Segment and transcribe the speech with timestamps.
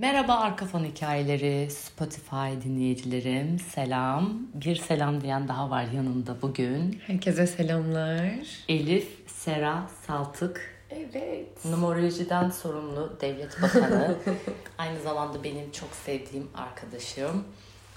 [0.00, 3.58] Merhaba Arka Fon Hikayeleri Spotify dinleyicilerim.
[3.58, 4.38] Selam.
[4.54, 7.00] Bir selam diyen daha var yanında bugün.
[7.06, 8.30] Herkese selamlar.
[8.68, 10.84] Elif Sera Saltık.
[10.90, 11.64] Evet.
[11.64, 14.16] Numerolojiden sorumlu devlet bakanı.
[14.78, 17.44] Aynı zamanda benim çok sevdiğim arkadaşım.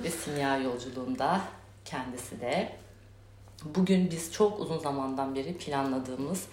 [0.03, 1.41] Ve simya yolculuğunda
[1.85, 2.71] kendisi de.
[3.65, 6.47] Bugün biz çok uzun zamandan beri planladığımız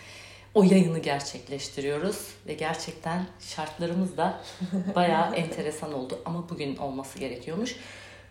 [0.54, 4.40] o yayını gerçekleştiriyoruz ve gerçekten şartlarımız da
[4.94, 7.76] bayağı enteresan oldu ama bugün olması gerekiyormuş.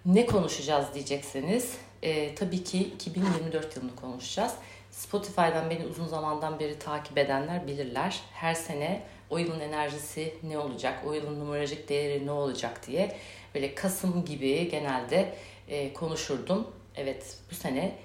[0.06, 4.54] Ne konuşacağız diyecekseniz e, tabii ki 2024 yılını konuşacağız.
[4.92, 8.20] Spotify'dan beni uzun zamandan beri takip edenler bilirler.
[8.34, 13.16] Her sene o yılın enerjisi ne olacak, o yılın numerolojik değeri ne olacak diye
[13.56, 15.34] böyle Kasım gibi genelde
[15.68, 16.68] e, konuşurdum.
[16.96, 17.96] Evet bu sene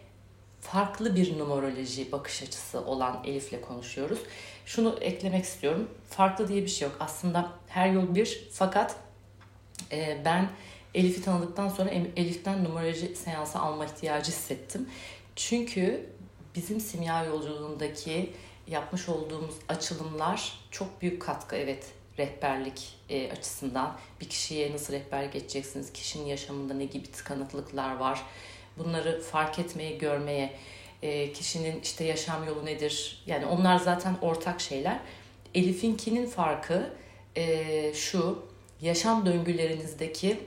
[0.64, 4.18] farklı bir numeroloji bakış açısı olan Elif'le konuşuyoruz.
[4.66, 5.90] Şunu eklemek istiyorum.
[6.08, 6.96] Farklı diye bir şey yok.
[7.00, 8.96] Aslında her yol bir fakat
[9.92, 10.48] e, ben
[10.94, 14.88] Elif'i tanıdıktan sonra Elif'ten numeroloji seansı alma ihtiyacı hissettim.
[15.36, 16.10] Çünkü
[16.54, 18.32] bizim simya yolculuğundaki
[18.66, 21.84] yapmış olduğumuz açılımlar çok büyük katkı evet
[22.18, 28.22] rehberlik e, açısından bir kişiye nasıl rehberlik geçeceksiniz, kişinin yaşamında ne gibi tıkanıklıklar var,
[28.78, 30.52] bunları fark etmeye, görmeye,
[31.02, 33.22] e, kişinin işte yaşam yolu nedir?
[33.26, 34.98] Yani onlar zaten ortak şeyler.
[35.54, 36.90] Elif'inkinin farkı
[37.36, 38.42] e, şu,
[38.80, 40.40] yaşam döngülerinizdeki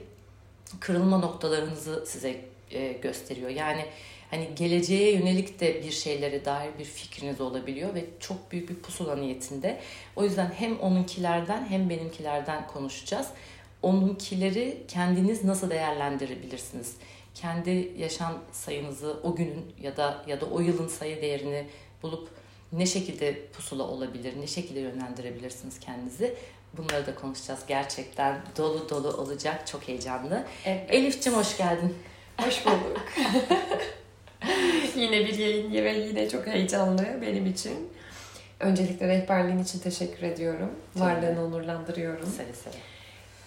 [0.80, 3.50] kırılma noktalarınızı size e, gösteriyor.
[3.50, 3.84] Yani
[4.30, 9.16] hani geleceğe yönelik de bir şeylere dair bir fikriniz olabiliyor ve çok büyük bir pusula
[9.16, 9.80] niyetinde.
[10.16, 13.26] O yüzden hem onunkilerden hem benimkilerden konuşacağız.
[13.82, 16.94] Onunkileri kendiniz nasıl değerlendirebilirsiniz?
[17.40, 21.66] Kendi yaşam sayınızı o günün ya da ya da o yılın sayı değerini
[22.02, 22.28] bulup
[22.72, 26.34] ne şekilde pusula olabilir, ne şekilde yönlendirebilirsiniz kendinizi.
[26.76, 27.60] Bunları da konuşacağız.
[27.68, 29.66] Gerçekten dolu dolu olacak.
[29.66, 30.44] Çok heyecanlı.
[30.64, 30.86] Evet.
[30.88, 31.94] Elif'ciğim hoş geldin.
[32.40, 33.04] Hoş bulduk.
[34.96, 37.88] yine bir yayın ve yine çok heyecanlı benim için.
[38.60, 40.70] Öncelikle rehberliğin için teşekkür ediyorum.
[40.96, 42.26] Varlığını onurlandırıyorum.
[42.26, 42.97] Seve seve.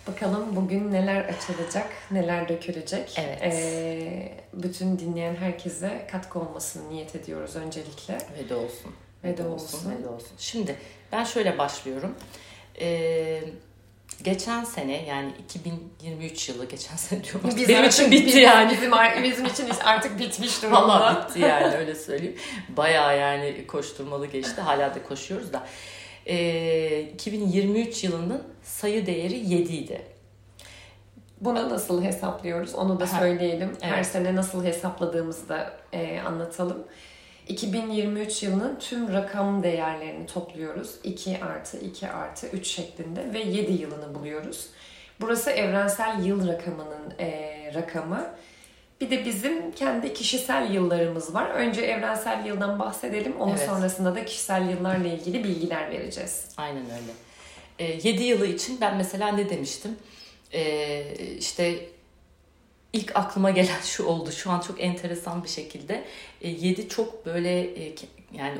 [0.07, 3.19] Bakalım bugün neler açılacak, neler dökülecek.
[3.19, 3.41] Evet.
[3.41, 8.17] Ee, bütün dinleyen herkese katkı olmasını niyet ediyoruz öncelikle.
[8.37, 8.95] Ve de olsun.
[9.23, 9.91] Ve de olsun.
[9.91, 10.31] Ve de olsun.
[10.37, 10.75] Şimdi
[11.11, 12.15] ben şöyle başlıyorum.
[12.81, 13.43] Ee,
[14.23, 17.49] geçen sene yani 2023 yılı geçen sene diyorum.
[17.57, 18.71] Biz benim için bitti yani.
[18.71, 18.91] Bizim,
[19.23, 20.81] bizim için artık bitmiş durumda.
[20.81, 22.37] Valla bitti yani öyle söyleyeyim.
[22.69, 24.61] Bayağı yani koşturmalı geçti.
[24.61, 25.67] Hala da koşuyoruz da
[26.31, 30.01] e, 2023 yılının sayı değeri 7 idi.
[31.41, 33.69] Bunu nasıl hesaplıyoruz onu da söyleyelim.
[33.69, 33.83] Evet.
[33.83, 36.87] Her sene nasıl hesapladığımızı da e, anlatalım.
[37.47, 40.95] 2023 yılının tüm rakam değerlerini topluyoruz.
[41.03, 44.69] 2 artı 2 artı 3 şeklinde ve 7 yılını buluyoruz.
[45.21, 48.33] Burası evrensel yıl rakamının e, rakamı.
[49.01, 51.49] Bir de bizim kendi kişisel yıllarımız var.
[51.49, 53.35] Önce evrensel yıldan bahsedelim.
[53.39, 53.65] Onun evet.
[53.65, 56.45] sonrasında da kişisel yıllarla ilgili bilgiler vereceğiz.
[56.57, 57.11] Aynen öyle.
[57.79, 59.97] E, 7 yılı için ben mesela ne demiştim?
[60.53, 61.03] E,
[61.39, 61.85] işte
[62.93, 64.31] ilk aklıma gelen şu oldu.
[64.31, 66.03] Şu an çok enteresan bir şekilde.
[66.41, 67.95] E, 7 çok böyle e,
[68.33, 68.57] yani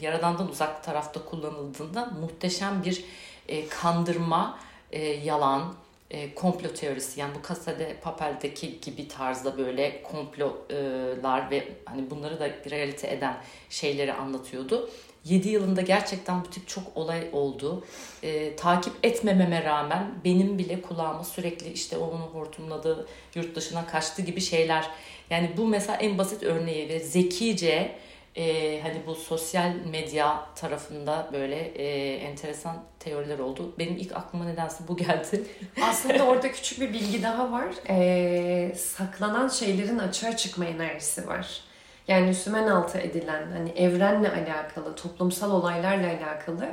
[0.00, 3.04] Yaradan'dan uzak tarafta kullanıldığında muhteşem bir
[3.48, 4.58] e, kandırma,
[4.92, 5.74] e, yalan,
[6.10, 12.40] e, komplo teorisi yani bu Casa de Papel'deki gibi tarzda böyle komplolar ve hani bunları
[12.40, 13.36] da realite eden
[13.70, 14.90] şeyleri anlatıyordu.
[15.24, 17.84] 7 yılında gerçekten bu tip çok olay oldu.
[18.22, 24.40] E, takip etmememe rağmen benim bile kulağıma sürekli işte onu hortumladı, yurt dışına kaçtı gibi
[24.40, 24.90] şeyler.
[25.30, 27.96] Yani bu mesela en basit örneği ve zekice
[28.36, 33.74] e, hani bu sosyal medya tarafında böyle e, enteresan teoriler oldu.
[33.78, 35.42] Benim ilk aklıma nedense bu geldi.
[35.82, 37.66] Aslında orada küçük bir bilgi daha var.
[37.88, 41.60] E, saklanan şeylerin açığa çıkma enerjisi var.
[42.08, 46.68] Yani sümen altı edilen hani evrenle alakalı, toplumsal olaylarla alakalı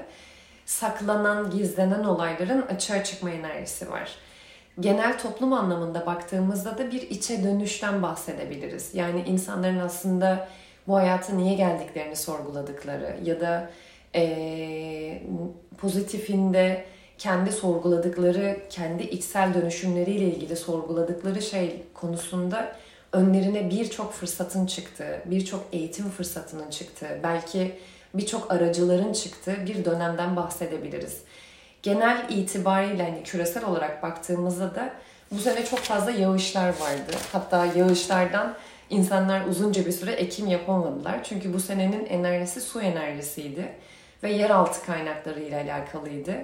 [0.66, 4.16] saklanan, gizlenen olayların açığa çıkma enerjisi var.
[4.80, 8.96] Genel toplum anlamında baktığımızda da bir içe dönüşten bahsedebiliriz.
[8.96, 10.48] Yani insanların aslında
[10.88, 13.70] bu hayata niye geldiklerini sorguladıkları ya da
[14.16, 15.22] e,
[15.78, 16.86] pozitifinde
[17.18, 22.76] kendi sorguladıkları, kendi içsel dönüşümleriyle ilgili sorguladıkları şey konusunda
[23.12, 27.76] önlerine birçok fırsatın çıktığı, birçok eğitim fırsatının çıktığı, belki
[28.14, 31.22] birçok aracıların çıktığı bir dönemden bahsedebiliriz.
[31.84, 34.94] Genel itibariyle hani küresel olarak baktığımızda da
[35.32, 37.12] bu sene çok fazla yağışlar vardı.
[37.32, 38.56] Hatta yağışlardan
[38.94, 41.24] İnsanlar uzunca bir süre ekim yapamadılar.
[41.24, 43.68] Çünkü bu senenin enerjisi su enerjisiydi
[44.24, 46.36] ve yeraltı kaynakları ile alakalıydı.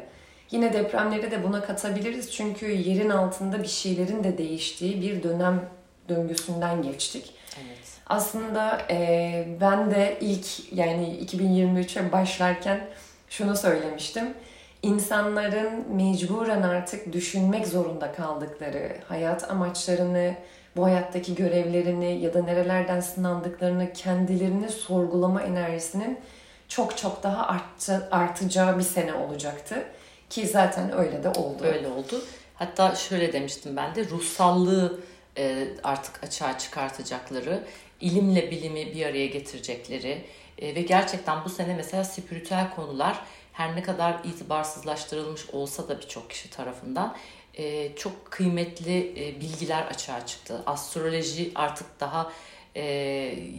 [0.51, 5.69] Yine depremleri de buna katabiliriz çünkü yerin altında bir şeylerin de değiştiği bir dönem
[6.09, 7.33] döngüsünden geçtik.
[7.57, 7.77] Evet.
[8.07, 12.87] Aslında e, ben de ilk yani 2023'e başlarken
[13.29, 14.33] şunu söylemiştim.
[14.81, 20.35] İnsanların mecburen artık düşünmek zorunda kaldıkları hayat amaçlarını,
[20.79, 26.19] bu hayattaki görevlerini ya da nerelerden sınandıklarını kendilerini sorgulama enerjisinin
[26.67, 29.85] çok çok daha arttı, artacağı bir sene olacaktı.
[30.29, 31.63] Ki zaten öyle de oldu.
[31.63, 32.23] Öyle oldu.
[32.55, 34.99] Hatta şöyle demiştim ben de ruhsallığı
[35.37, 37.63] e, artık açığa çıkartacakları,
[38.01, 40.23] ilimle bilimi bir araya getirecekleri
[40.57, 43.19] e, ve gerçekten bu sene mesela spiritüel konular
[43.53, 47.15] her ne kadar itibarsızlaştırılmış olsa da birçok kişi tarafından
[47.59, 50.63] e, çok kıymetli bilgiler açığa çıktı.
[50.65, 52.31] Astroloji artık daha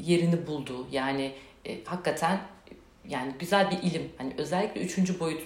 [0.06, 0.86] yerini buldu.
[0.92, 1.32] Yani
[1.84, 2.40] hakikaten
[3.08, 4.12] yani güzel bir ilim.
[4.18, 5.42] Hani özellikle üçüncü boyut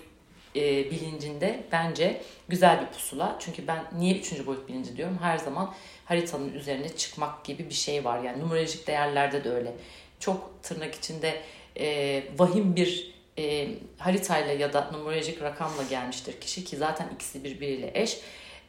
[0.57, 3.37] e, bilincinde bence güzel bir pusula.
[3.41, 5.19] Çünkü ben niye üçüncü boyut bilinci diyorum?
[5.23, 5.75] Her zaman
[6.05, 8.23] haritanın üzerine çıkmak gibi bir şey var.
[8.23, 9.73] Yani numerolojik değerlerde de öyle.
[10.21, 11.43] Çok tırnak içinde
[11.77, 13.69] e, vahim bir e,
[13.99, 18.21] haritayla ya da numerolojik rakamla gelmiştir kişi ki zaten ikisi birbiriyle eş.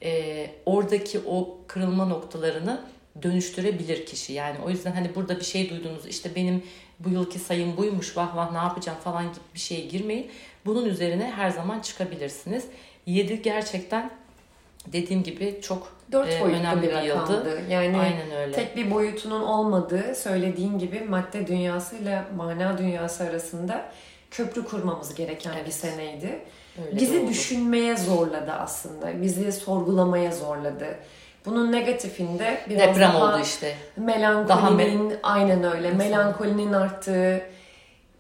[0.04, 2.82] E, oradaki o kırılma noktalarını
[3.24, 4.34] dönüştürebilir kişi.
[4.34, 6.64] Yani o yüzden hani burada bir şey duydunuz işte benim
[7.00, 10.32] bu yılki sayım buymuş vah vah ne yapacağım falan gibi bir şeye girmeyin.
[10.66, 12.66] Bunun üzerine her zaman çıkabilirsiniz.
[13.06, 14.12] 7 gerçekten
[14.94, 17.62] dediğim gibi çok Dört e, önemli bir, bir yıldı.
[17.70, 18.52] Yani Aynen öyle.
[18.52, 23.92] tek bir boyutunun olmadığı söylediğin gibi madde dünyasıyla mana dünyası arasında
[24.32, 25.66] köprü kurmamız gereken evet.
[25.66, 26.40] bir seneydi.
[26.88, 29.22] Öyle Bizi düşünmeye zorladı aslında.
[29.22, 30.96] Bizi sorgulamaya zorladı.
[31.46, 33.76] Bunun negatifinde biraz Deprem daha oldu işte.
[33.98, 35.92] Melankolinin daha aynen öyle.
[35.92, 36.18] Mesela.
[36.18, 37.42] Melankolinin arttığı.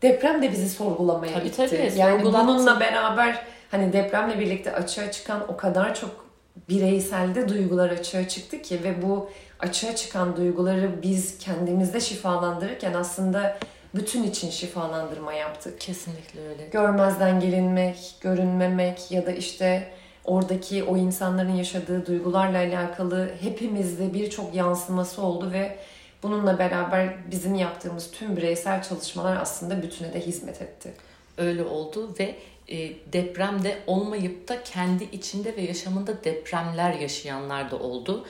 [0.01, 1.67] Deprem de bizi sorgulamaya tabii, gitti.
[1.69, 6.25] Tabii, yani bununla beraber hani depremle birlikte açığa çıkan o kadar çok
[6.69, 9.29] bireyselde duygular açığa çıktı ki ve bu
[9.59, 13.57] açığa çıkan duyguları biz kendimizde şifalandırırken aslında
[13.95, 15.81] bütün için şifalandırma yaptık.
[15.81, 16.67] Kesinlikle öyle.
[16.67, 19.91] Görmezden gelinmek, görünmemek ya da işte
[20.23, 25.79] oradaki o insanların yaşadığı duygularla alakalı hepimizde birçok yansıması oldu ve
[26.23, 30.93] bununla beraber bizim yaptığımız tüm bireysel çalışmalar aslında bütüne de hizmet etti.
[31.37, 32.35] Öyle oldu ve
[32.67, 32.77] e,
[33.13, 38.25] depremde olmayıp da kendi içinde ve yaşamında depremler yaşayanlar da oldu.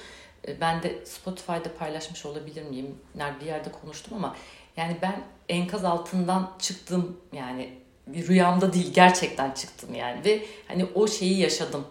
[0.47, 2.95] E, ben de Spotify'da paylaşmış olabilir miyim?
[3.15, 4.35] Nerede bir yerde konuştum ama
[4.77, 7.69] yani ben enkaz altından çıktım yani
[8.07, 11.85] bir rüyamda değil gerçekten çıktım yani ve hani o şeyi yaşadım.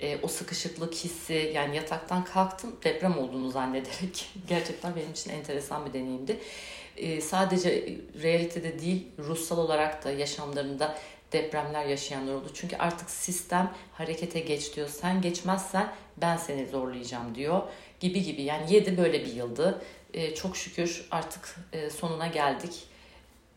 [0.00, 5.92] E, o sıkışıklık hissi yani yataktan kalktım deprem olduğunu zannederek gerçekten benim için enteresan bir
[5.92, 6.40] deneyimdi.
[6.96, 10.98] E, sadece realitede değil ruhsal olarak da yaşamlarında
[11.32, 12.50] depremler yaşayanlar oldu.
[12.54, 14.88] Çünkü artık sistem harekete geç diyor.
[14.88, 17.62] Sen geçmezsen ben seni zorlayacağım diyor.
[18.00, 18.42] Gibi gibi.
[18.42, 19.82] Yani 7 böyle bir yıldı.
[20.14, 22.72] E, çok şükür artık e, sonuna geldik.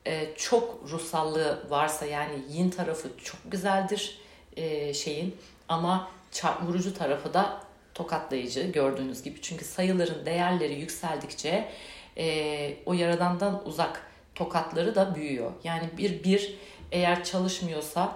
[0.08, 4.20] E, çok ruhsallığı varsa yani yin tarafı çok güzeldir
[4.56, 5.36] e, şeyin.
[5.70, 7.64] Ama çarp, vurucu tarafı da
[7.94, 9.42] tokatlayıcı gördüğünüz gibi.
[9.42, 11.70] Çünkü sayıların değerleri yükseldikçe
[12.18, 15.52] e, o yaradandan uzak tokatları da büyüyor.
[15.64, 16.56] Yani bir bir
[16.92, 18.16] eğer çalışmıyorsa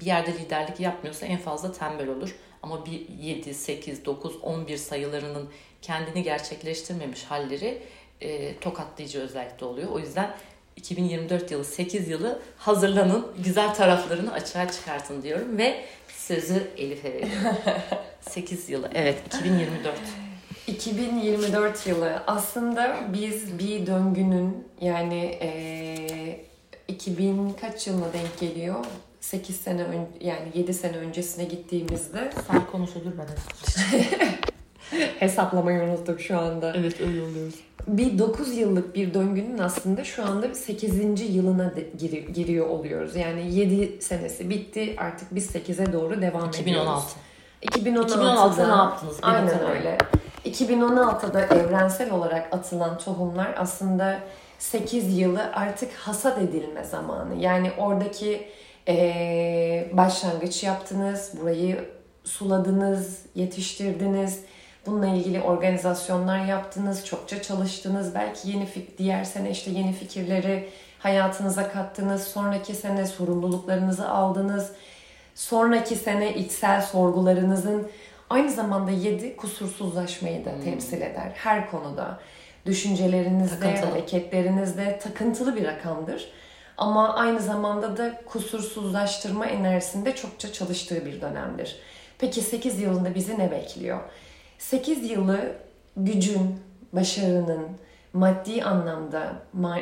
[0.00, 2.36] bir yerde liderlik yapmıyorsa en fazla tembel olur.
[2.62, 5.48] Ama bir 7, 8, 9, 11 sayılarının
[5.82, 7.82] kendini gerçekleştirmemiş halleri
[8.20, 9.88] e, tokatlayıcı özellikle oluyor.
[9.88, 10.34] O yüzden
[10.76, 17.58] 2024 yılı 8 yılı hazırlanın, güzel taraflarını açığa çıkartın diyorum ve sözü Elif'e veriyorum.
[18.20, 19.94] 8 yılı, evet 2024.
[20.66, 26.40] 2024 yılı aslında biz bir döngünün yani e,
[26.88, 28.84] 2000 kaç yılına denk geliyor?
[29.20, 33.26] 8 sene ön, yani 7 sene öncesine gittiğimizde sen konuşulur ben
[35.18, 36.72] Hesaplamayı unuttuk şu anda.
[36.76, 37.54] Evet öyle oluyoruz.
[37.86, 41.34] Bir 9 yıllık bir döngünün aslında şu anda 8.
[41.34, 43.16] yılına de, gir, giriyor oluyoruz.
[43.16, 46.62] Yani 7 senesi bitti artık biz 8'e doğru devam 2016.
[46.62, 47.04] ediyoruz.
[47.62, 48.14] 2016.
[48.14, 49.18] 2016'da ne yaptınız?
[49.22, 49.98] Aynen öyle.
[50.44, 54.20] 2016'da evrensel olarak atılan tohumlar aslında
[54.58, 57.34] 8 yılı artık hasat edilme zamanı.
[57.34, 58.48] Yani oradaki
[58.88, 61.84] e, başlangıç yaptınız, burayı
[62.24, 64.40] suladınız, yetiştirdiniz.
[64.86, 68.14] Bununla ilgili organizasyonlar yaptınız, çokça çalıştınız.
[68.14, 68.68] Belki yeni
[68.98, 70.68] diğer sene işte yeni fikirleri
[70.98, 72.22] hayatınıza kattınız.
[72.24, 74.72] Sonraki sene sorumluluklarınızı aldınız.
[75.34, 77.88] Sonraki sene içsel sorgularınızın
[78.30, 80.62] aynı zamanda yedi kusursuzlaşmayı da hmm.
[80.62, 82.18] temsil eder her konuda
[82.66, 83.90] düşüncelerinizde, Takıntılı.
[83.90, 86.30] hareketlerinizde takıntılı bir rakamdır.
[86.78, 91.76] Ama aynı zamanda da kusursuzlaştırma enerjisinde çokça çalıştığı bir dönemdir.
[92.18, 94.00] Peki 8 yılında bizi ne bekliyor?
[94.58, 95.52] 8 yılı
[95.96, 96.60] gücün,
[96.92, 97.68] başarının,
[98.12, 99.32] maddi anlamda,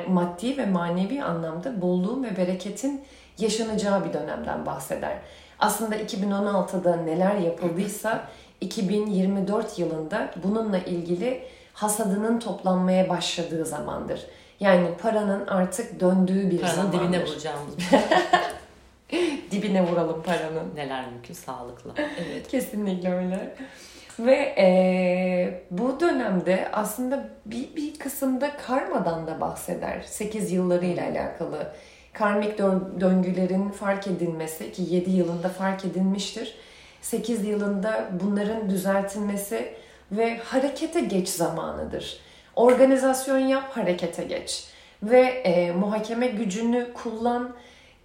[0.08, 3.04] maddi ve manevi anlamda bolluğun ve bereketin
[3.38, 5.18] yaşanacağı bir dönemden bahseder.
[5.58, 8.28] Aslında 2016'da neler yapıldıysa
[8.60, 14.26] 2024 yılında bununla ilgili hasadının toplanmaya başladığı zamandır.
[14.60, 17.00] Yani paranın artık döndüğü bir paranın zamandır.
[17.00, 17.74] dibine vuracağımız.
[19.50, 20.74] dibine vuralım paranın.
[20.76, 21.90] Neler mümkün sağlıkla.
[21.96, 22.48] Evet.
[22.48, 23.54] Kesinlikle öyle.
[24.18, 30.02] Ve e, bu dönemde aslında bir, bir kısımda karmadan da bahseder.
[30.02, 31.72] 8 yıllarıyla alakalı.
[32.12, 32.58] Karmik
[33.00, 36.54] döngülerin fark edilmesi ki 7 yılında fark edilmiştir.
[37.02, 39.74] 8 yılında bunların düzeltilmesi
[40.12, 42.20] ve harekete geç zamanıdır.
[42.56, 44.64] Organizasyon yap, harekete geç.
[45.02, 47.54] Ve e, muhakeme gücünü kullan,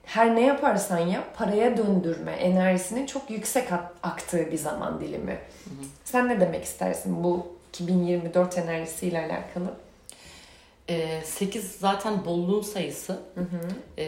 [0.05, 3.67] her ne yaparsan yap paraya döndürme enerjisinin çok yüksek
[4.03, 5.31] aktığı bir zaman dilimi.
[5.31, 5.85] Hı hı.
[6.03, 9.73] Sen ne demek istersin bu 2024 enerjisiyle alakalı?
[11.25, 13.13] 8 ee, zaten bolluğun sayısı.
[13.35, 13.59] Hı hı.
[13.97, 14.03] Ee,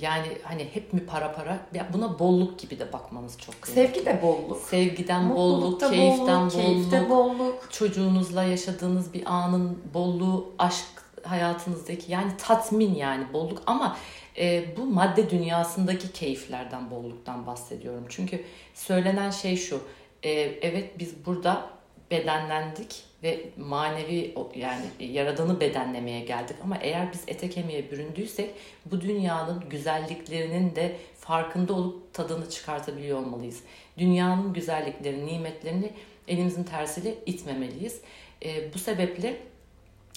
[0.00, 1.58] yani hani hep mi para para?
[1.92, 3.94] Buna bolluk gibi de bakmanız çok kıymetli.
[3.94, 4.62] Sevgi de bolluk.
[4.62, 7.72] Sevgiden bolluk, keyiften bolluk, keyifte bolluk.
[7.72, 10.86] Çocuğunuzla yaşadığınız bir anın bolluğu, aşk
[11.22, 13.96] hayatınızdaki yani tatmin yani bolluk ama
[14.38, 18.04] e, bu madde dünyasındaki keyiflerden bolluktan bahsediyorum.
[18.08, 19.80] Çünkü söylenen şey şu.
[20.22, 21.66] E, evet biz burada
[22.10, 28.50] bedenlendik ve manevi yani yaradanı bedenlemeye geldik ama eğer biz ete kemiğe büründüysek
[28.90, 33.62] bu dünyanın güzelliklerinin de farkında olup tadını çıkartabiliyor olmalıyız.
[33.98, 35.92] Dünyanın güzelliklerini, nimetlerini
[36.28, 38.00] elimizin tersiyle itmemeliyiz.
[38.44, 39.36] E, bu sebeple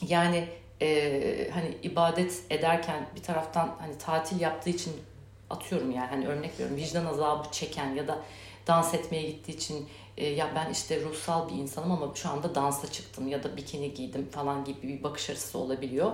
[0.08, 0.48] yani
[0.81, 4.93] e, hani ibadet ederken bir taraftan hani tatil yaptığı için
[5.50, 8.20] atıyorum yani hani örnek veriyorum vicdan azabı çeken ya da
[8.67, 9.88] dans etmeye gittiği için
[10.18, 13.94] e, ya ben işte ruhsal bir insanım ama şu anda dansa çıktım ya da bikini
[13.94, 16.12] giydim falan gibi bir bakış açısı olabiliyor.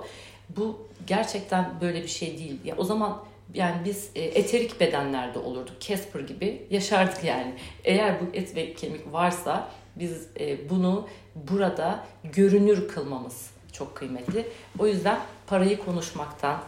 [0.49, 2.59] Bu gerçekten böyle bir şey değil.
[2.65, 3.23] Ya o zaman
[3.53, 5.81] yani biz e, eterik bedenlerde olurduk.
[5.81, 7.53] Casper gibi yaşardık yani.
[7.83, 14.47] Eğer bu et ve kemik varsa biz e, bunu burada görünür kılmamız çok kıymetli.
[14.79, 16.63] O yüzden parayı konuşmaktan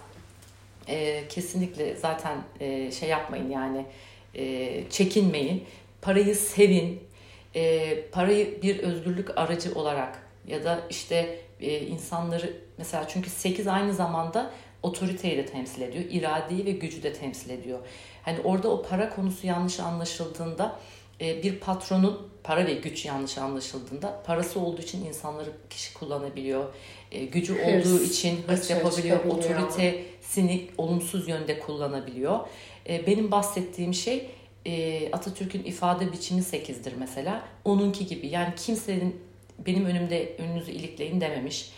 [0.88, 3.86] e, kesinlikle zaten e, şey yapmayın yani
[4.36, 5.64] e, çekinmeyin.
[6.02, 7.09] Parayı sevin.
[7.56, 13.94] E, parayı bir özgürlük aracı olarak ya da işte e, insanları mesela çünkü 8 aynı
[13.94, 14.52] zamanda
[14.84, 16.04] otoriteyi de temsil ediyor.
[16.10, 17.80] iradeyi ve gücü de temsil ediyor.
[18.24, 20.80] Hani orada o para konusu yanlış anlaşıldığında
[21.22, 26.66] e, bir patronun para ve güç yanlış anlaşıldığında parası olduğu için insanları kişi kullanabiliyor.
[27.12, 29.26] E, gücü hırs, olduğu için hırs yapabiliyor.
[29.26, 32.40] Otoritesini olumsuz yönde kullanabiliyor.
[32.90, 34.30] E, benim bahsettiğim şey
[35.14, 37.44] Atatürk'ün ifade biçimi 8'dir mesela.
[37.66, 38.28] Onunki gibi.
[38.28, 39.22] Yani kimsenin
[39.66, 41.72] benim önümde önünüzü ilikleyin dememiş.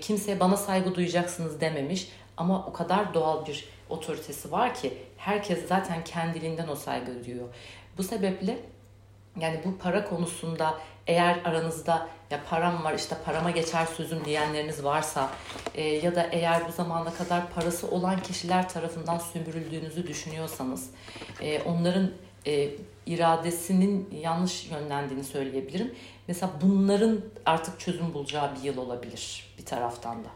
[0.00, 2.08] Kimseye bana saygı duyacaksınız dememiş.
[2.36, 7.48] Ama o kadar doğal bir otoritesi var ki herkes zaten kendiliğinden o saygı duyuyor.
[7.98, 8.58] Bu sebeple
[9.40, 10.74] yani bu para konusunda
[11.06, 15.30] eğer aranızda ya param var işte parama geçer sözüm diyenleriniz varsa
[15.74, 20.90] e, ya da eğer bu zamana kadar parası olan kişiler tarafından sömürüldüğünüzü düşünüyorsanız
[21.40, 22.10] e, onların
[22.48, 22.70] e,
[23.06, 25.94] iradesinin yanlış yönlendiğini söyleyebilirim.
[26.28, 30.28] Mesela bunların artık çözüm bulacağı bir yıl olabilir bir taraftan da.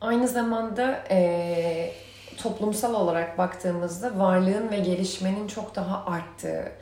[0.00, 1.92] Aynı zamanda e,
[2.36, 6.72] toplumsal olarak baktığımızda varlığın ve gelişmenin çok daha arttığı,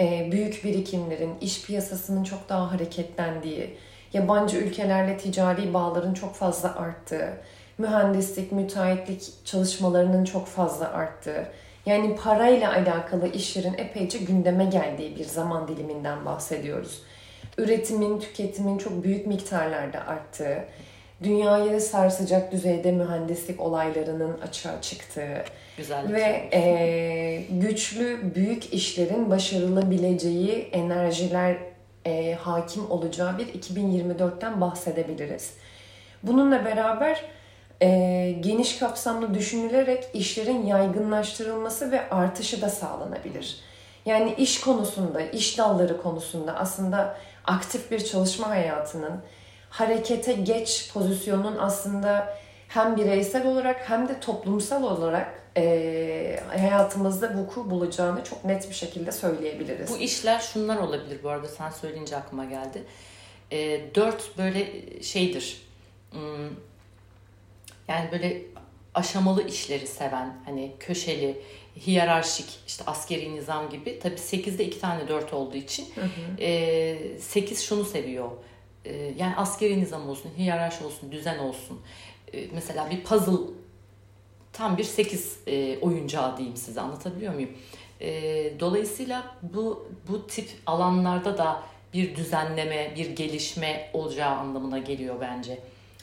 [0.00, 3.76] e, büyük birikimlerin, iş piyasasının çok daha hareketlendiği,
[4.12, 7.32] yabancı ülkelerle ticari bağların çok fazla arttığı,
[7.78, 11.48] mühendislik, müteahhitlik çalışmalarının çok fazla arttığı,
[11.86, 17.02] yani parayla alakalı işlerin epeyce gündeme geldiği bir zaman diliminden bahsediyoruz.
[17.58, 20.64] Üretimin, tüketimin çok büyük miktarlarda arttığı,
[21.22, 25.44] dünyayı sarsacak düzeyde mühendislik olaylarının açığa çıktığı
[25.76, 31.56] Güzellik ve e, güçlü büyük işlerin başarılabileceği enerjiler
[32.06, 35.54] e, hakim olacağı bir 2024'ten bahsedebiliriz.
[36.22, 37.24] Bununla beraber
[37.82, 43.60] e, geniş kapsamlı düşünülerek işlerin yaygınlaştırılması ve artışı da sağlanabilir.
[44.06, 49.22] Yani iş konusunda, iş dalları konusunda aslında aktif bir çalışma hayatının
[49.70, 52.36] harekete geç pozisyonun aslında
[52.68, 59.12] hem bireysel olarak hem de toplumsal olarak e, hayatımızda vuku bulacağını çok net bir şekilde
[59.12, 59.90] söyleyebiliriz.
[59.90, 62.82] Bu işler şunlar olabilir bu arada sen söyleyince aklıma geldi.
[63.52, 64.66] E, dört böyle
[65.02, 65.62] şeydir.
[66.10, 66.20] Hmm,
[67.88, 68.42] yani böyle
[68.94, 71.40] aşamalı işleri seven, hani köşeli,
[71.86, 73.98] hiyerarşik, işte askeri nizam gibi.
[73.98, 76.40] Tabii 8'de 2 tane 4 olduğu için Hı hı.
[76.42, 78.30] e, 8 şunu seviyor.
[78.84, 81.80] E, yani askeri nizam olsun, hiyerarşi olsun, düzen olsun.
[82.34, 83.52] E, mesela bir puzzle
[84.52, 87.50] tam bir 8 e, oyuncağı diyeyim size anlatabiliyor muyum?
[88.00, 88.10] E,
[88.60, 91.62] dolayısıyla bu bu tip alanlarda da
[91.94, 95.58] bir düzenleme, bir gelişme olacağı anlamına geliyor bence.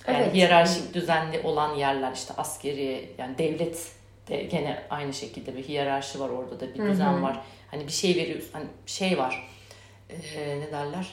[0.07, 0.33] Yani Evet.
[0.33, 3.87] hiyerarşik düzenli olan yerler işte askeri yani devlet
[4.29, 7.39] de gene aynı şekilde bir hiyerarşi var orada da bir düzen var.
[7.71, 9.47] Hani bir şey veriyorsun hani şey var.
[10.09, 11.07] Ee, ne derler?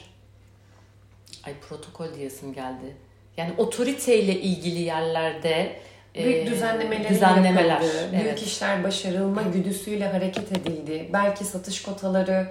[1.45, 2.95] Ay protokol diyesim geldi.
[3.37, 5.75] Yani otoriteyle ilgili yerlerde
[6.15, 7.69] Büyük e, düzenlemelerin düzenlemeler.
[7.81, 8.41] yapıldığı, büyük Evet.
[8.41, 11.09] işler başarılma güdüsüyle hareket edildi.
[11.13, 12.47] Belki satış kotaları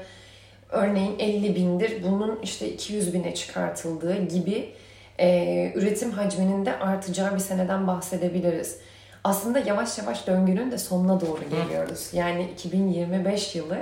[0.71, 4.69] örneğin 50 bindir, bunun işte 200 bine çıkartıldığı gibi
[5.19, 8.79] e, üretim hacminin de artacağı bir seneden bahsedebiliriz.
[9.25, 12.11] Aslında yavaş yavaş döngünün de sonuna doğru geliyoruz.
[12.13, 13.79] Yani 2025 yılı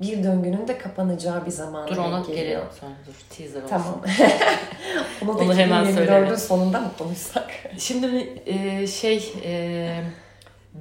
[0.00, 2.36] bir döngünün de kapanacağı bir zamana Dur ona geliyor.
[2.36, 2.92] gelelim sonra.
[3.06, 3.68] Dur teaser olsun.
[3.68, 4.02] Tamam.
[5.22, 6.36] Onu da Onu hemen 2024'ün söyleme.
[6.36, 7.50] sonunda mı konuşsak?
[7.78, 10.02] Şimdi e, şey e,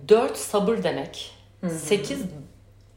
[0.10, 1.32] 4 sabır demek.
[1.62, 1.80] Hı hı.
[1.80, 2.20] 8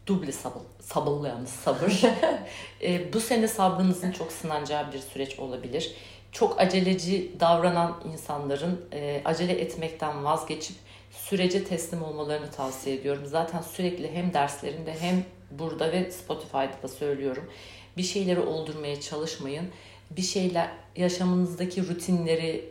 [0.06, 0.62] duble sabır.
[0.80, 2.02] Sabırlı yalnız sabır.
[2.82, 5.94] e, bu sene sabrınızın çok sınanacağı bir süreç olabilir.
[6.38, 10.76] Çok aceleci davranan insanların e, acele etmekten vazgeçip
[11.10, 13.22] sürece teslim olmalarını tavsiye ediyorum.
[13.26, 17.50] Zaten sürekli hem derslerimde hem burada ve Spotify'da da söylüyorum.
[17.96, 19.64] Bir şeyleri oldurmaya çalışmayın.
[20.10, 22.70] Bir şeyler yaşamınızdaki rutinleri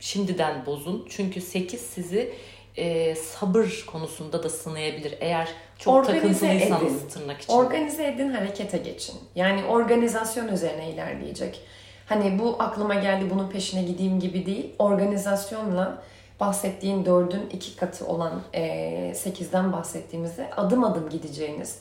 [0.00, 1.06] şimdiden bozun.
[1.10, 2.34] Çünkü 8 sizi
[2.76, 5.14] e, sabır konusunda da sınayabilir.
[5.20, 7.08] Eğer çok Organize takıntılıysanız edin.
[7.08, 7.52] tırnak için.
[7.52, 9.16] Organize edin, harekete geçin.
[9.34, 11.60] Yani organizasyon üzerine ilerleyecek.
[12.06, 14.74] Hani bu aklıma geldi bunun peşine gideyim gibi değil.
[14.78, 16.02] Organizasyonla
[16.40, 21.78] bahsettiğin dördün iki katı olan e, sekizden bahsettiğimizde adım adım gideceğiniz,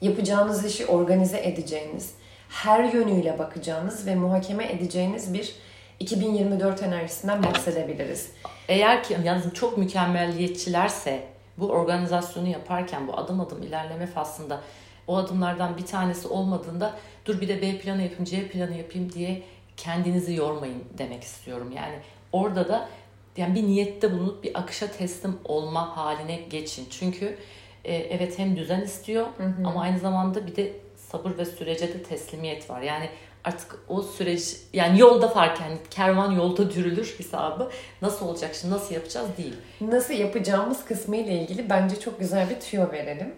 [0.00, 2.14] yapacağınız işi organize edeceğiniz,
[2.48, 5.54] her yönüyle bakacağınız ve muhakeme edeceğiniz bir
[6.00, 8.30] 2024 enerjisinden bahsedebiliriz.
[8.68, 11.22] Eğer ki yalnız çok mükemmelliyetçilerse
[11.58, 14.60] bu organizasyonu yaparken bu adım adım ilerleme faslında
[15.06, 16.94] o adımlardan bir tanesi olmadığında
[17.26, 19.42] dur bir de B planı yapayım, C planı yapayım diye
[19.76, 21.72] kendinizi yormayın demek istiyorum.
[21.76, 21.94] Yani
[22.32, 22.88] orada da
[23.36, 26.86] yani bir niyette bulunup bir akışa teslim olma haline geçin.
[26.90, 27.38] Çünkü
[27.84, 29.26] e, evet hem düzen istiyor
[29.64, 32.80] ama aynı zamanda bir de sabır ve sürece de teslimiyet var.
[32.80, 33.08] Yani
[33.44, 37.70] artık o süreç yani yolda fark yani kervan yolda dürülür hesabı
[38.02, 39.54] nasıl olacak şimdi nasıl yapacağız değil.
[39.80, 43.34] Nasıl yapacağımız kısmı ile ilgili bence çok güzel bir tüyo verelim.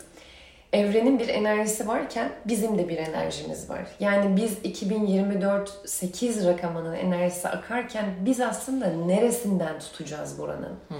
[0.75, 3.87] Evrenin bir enerjisi varken bizim de bir enerjimiz var.
[4.01, 10.79] Yani biz 2024 8 rakamının enerjisi akarken biz aslında neresinden tutacağız buranın?
[10.89, 10.95] Hı.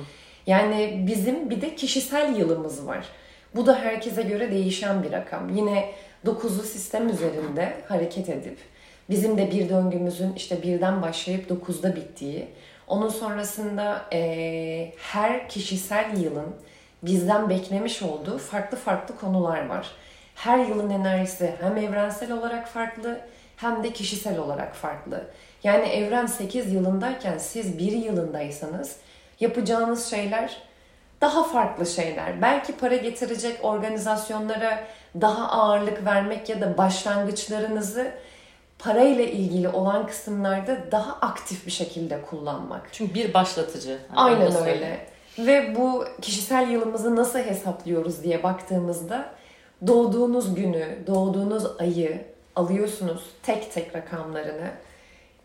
[0.47, 3.07] Yani bizim bir de kişisel yılımız var.
[3.55, 5.57] Bu da herkese göre değişen bir rakam.
[5.57, 5.91] Yine
[6.27, 8.59] 9'lu sistem üzerinde hareket edip
[9.11, 12.49] bizim de bir döngümüzün işte birden başlayıp 9'da bittiği,
[12.87, 16.55] onun sonrasında eee, her kişisel yılın
[17.07, 19.91] bizden beklemiş olduğu farklı farklı konular var.
[20.35, 23.21] Her yılın enerjisi hem evrensel olarak farklı
[23.57, 25.25] hem de kişisel olarak farklı.
[25.65, 28.97] Yani evren 8 yılındayken siz 1 yılındaysanız
[29.41, 30.63] yapacağınız şeyler
[31.21, 32.43] daha farklı şeyler.
[32.43, 34.85] Belki para getirecek organizasyonlara
[35.21, 38.11] daha ağırlık vermek ya da başlangıçlarınızı
[38.79, 42.89] parayla ilgili olan kısımlarda daha aktif bir şekilde kullanmak.
[42.93, 43.99] Çünkü bir başlatıcı.
[44.15, 45.14] Hani Aynen öyle.
[45.39, 49.31] Ve bu kişisel yılımızı nasıl hesaplıyoruz diye baktığımızda
[49.87, 52.25] doğduğunuz günü, doğduğunuz ayı
[52.57, 54.71] alıyorsunuz tek tek rakamlarını.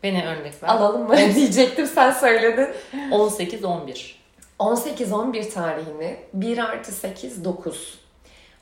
[0.04, 0.70] Beni örnek ver.
[0.70, 2.68] Alalım mı diyecektim sen söyledin.
[3.12, 4.20] 18 11.
[4.60, 8.00] 18-11 tarihini 1 artı 8 9.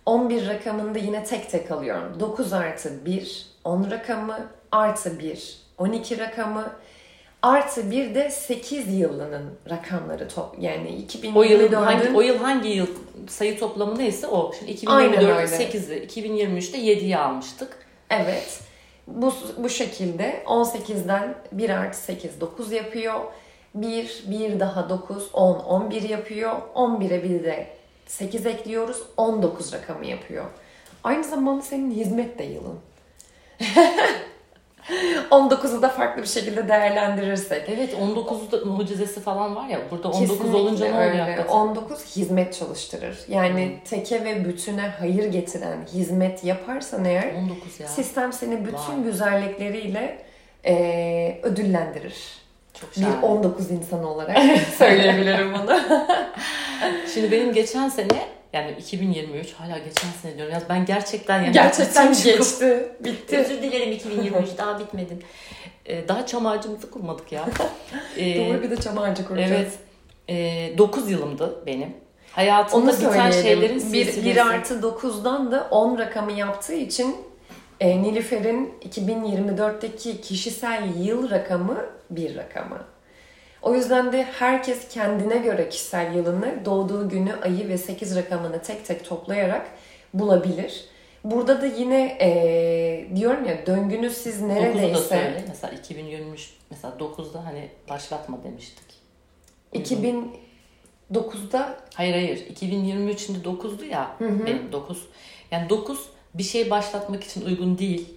[0.06, 2.20] 11 rakamını da yine tek tek alıyorum.
[2.20, 4.40] 9 artı 1 10 rakamı
[4.72, 6.72] artı 1 12 rakamı
[7.42, 12.70] artı 1 de 8 yılının rakamları top yani O yıl 2024'ün hangi o yıl hangi
[12.70, 12.88] yıl
[13.28, 14.54] sayı toplamı neyse o.
[14.60, 15.64] Şimdi Aynen 2024 öyle.
[15.64, 17.78] 8'i, 2023'te 7'yi almıştık.
[18.10, 18.60] Evet.
[19.08, 23.22] Bu, bu şekilde 18'den 1 artı 8 9 yapıyor.
[23.76, 26.52] 1, 1 daha 9, 10, 11 yapıyor.
[26.76, 27.68] 11'e bir de
[28.06, 29.04] 8 ekliyoruz.
[29.18, 30.46] 19 rakamı yapıyor.
[31.04, 32.80] Aynı zamanda senin hizmet de yılın.
[35.32, 37.70] 19'u da farklı bir şekilde değerlendirirsek.
[37.70, 39.80] Evet 19'da mucizesi falan var ya.
[39.92, 41.10] Burada 19 Kesinlikle olunca ne öyle.
[41.12, 41.54] oluyor hakikaten?
[41.54, 43.18] 19 hizmet çalıştırır.
[43.28, 47.88] Yani teke ve bütüne hayır getiren hizmet yaparsan eğer 19 ya.
[47.88, 49.04] Sistem seni bütün Vay.
[49.04, 50.18] güzellikleriyle
[50.66, 52.16] eee, ödüllendirir.
[52.82, 53.26] Çok Bir şahane.
[53.26, 54.38] 19 insan olarak
[54.78, 55.80] söyleyebilirim bunu.
[57.14, 58.08] Şimdi benim geçen sene
[58.54, 60.54] yani 2023 hala geçen sene diyorum.
[60.54, 62.92] Ya ben gerçekten yani Gerçekten geçti.
[63.04, 63.38] Bitti.
[63.38, 65.18] Özür dilerim 2023 daha bitmedi.
[65.86, 67.46] Ee, daha çam ağacımızı kurmadık ya.
[68.18, 69.52] Ee, Doğru bir de çam ağacı kuracağız.
[69.52, 69.72] Evet.
[70.30, 71.94] Ee, 9 yılımdı benim.
[72.32, 74.26] Hayatımda Onu biten şeylerin bir, silsilesi.
[74.26, 77.16] 1 artı 9'dan da 10 rakamı yaptığı için
[77.80, 82.80] e, Nilüfer'in 2024'teki kişisel yıl rakamı bir rakamı.
[83.68, 88.86] O yüzden de herkes kendine göre kişisel yılını doğduğu günü, ayı ve 8 rakamını tek
[88.86, 89.68] tek toplayarak
[90.14, 90.86] bulabilir.
[91.24, 95.44] Burada da yine e, diyorum ya döngünüz siz 9'u da neredeyse söyle.
[95.48, 98.86] Mesela 2023 mesela 9'da hani başlatma demiştik.
[99.74, 99.86] Uygun.
[101.12, 102.38] 2009'da Hayır hayır.
[102.50, 104.46] 2023 şimdi 9'du ya Hı hı.
[104.46, 105.08] benim 9.
[105.52, 108.10] Yani 9 bir şey başlatmak için uygun değil.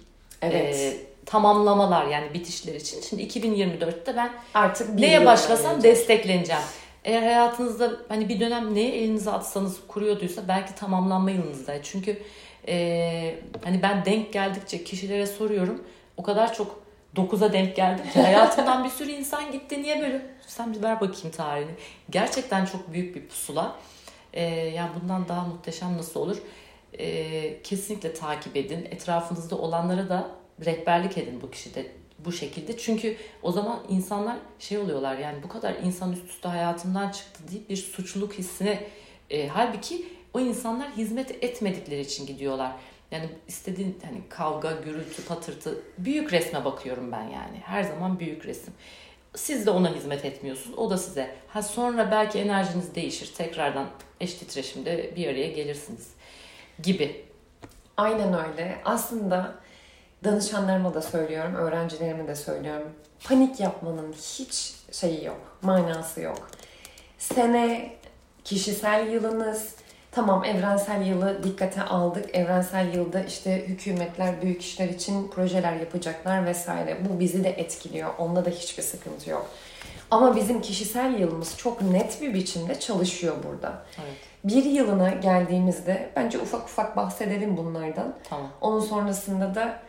[0.43, 3.01] evet Ee, tamamlamalar yani bitişler için.
[3.01, 6.63] Şimdi 2024'te ben artık neye başlasam destekleneceğim.
[7.05, 11.83] Eğer hayatınızda hani bir dönem neye elinize atsanız kuruyorduysa belki tamamlanma yılınızda.
[11.83, 12.23] Çünkü
[12.69, 15.85] e, hani ben denk geldikçe kişilere soruyorum.
[16.17, 16.81] O kadar çok
[17.17, 19.83] 9'a denk geldim ki hayatımdan bir sürü insan gitti.
[19.83, 20.27] Niye böyle?
[20.47, 21.71] Sen bir ver bakayım tarihini.
[22.11, 23.77] Gerçekten çok büyük bir pusula.
[24.33, 26.37] E, yani bundan daha muhteşem nasıl olur?
[26.99, 28.89] E, kesinlikle takip edin.
[28.91, 31.87] Etrafınızda olanlara da rehberlik edin bu kişide
[32.25, 32.79] bu şekilde.
[32.79, 37.71] Çünkü o zaman insanlar şey oluyorlar yani bu kadar insan üst üste hayatımdan çıktı deyip
[37.71, 38.87] bir suçluluk hissine
[39.31, 42.73] e, halbuki o insanlar hizmet etmedikleri için gidiyorlar.
[43.11, 47.59] Yani istediğin hani kavga, gürültü, patırtı büyük resme bakıyorum ben yani.
[47.65, 48.75] Her zaman büyük resim.
[49.35, 50.79] Siz de ona hizmet etmiyorsunuz.
[50.79, 51.37] O da size.
[51.49, 53.33] Ha sonra belki enerjiniz değişir.
[53.37, 53.87] Tekrardan
[54.21, 56.11] eş titreşimde bir araya gelirsiniz
[56.83, 57.25] gibi.
[57.97, 58.81] Aynen öyle.
[58.85, 59.55] Aslında
[60.25, 62.89] danışanlarıma da söylüyorum, öğrencilerime de söylüyorum.
[63.29, 66.51] Panik yapmanın hiç şeyi yok, manası yok.
[67.19, 67.93] Sene,
[68.45, 69.75] kişisel yılınız,
[70.13, 72.35] tamam evrensel yılı dikkate aldık.
[72.35, 76.99] Evrensel yılda işte hükümetler büyük işler için projeler yapacaklar vesaire.
[77.09, 78.11] Bu bizi de etkiliyor.
[78.19, 79.51] Onda da hiçbir sıkıntı yok.
[80.11, 83.83] Ama bizim kişisel yılımız çok net bir biçimde çalışıyor burada.
[83.99, 84.17] Evet.
[84.45, 88.15] Bir yılına geldiğimizde bence ufak ufak bahsedelim bunlardan.
[88.29, 88.49] Tamam.
[88.61, 89.83] Onun sonrasında da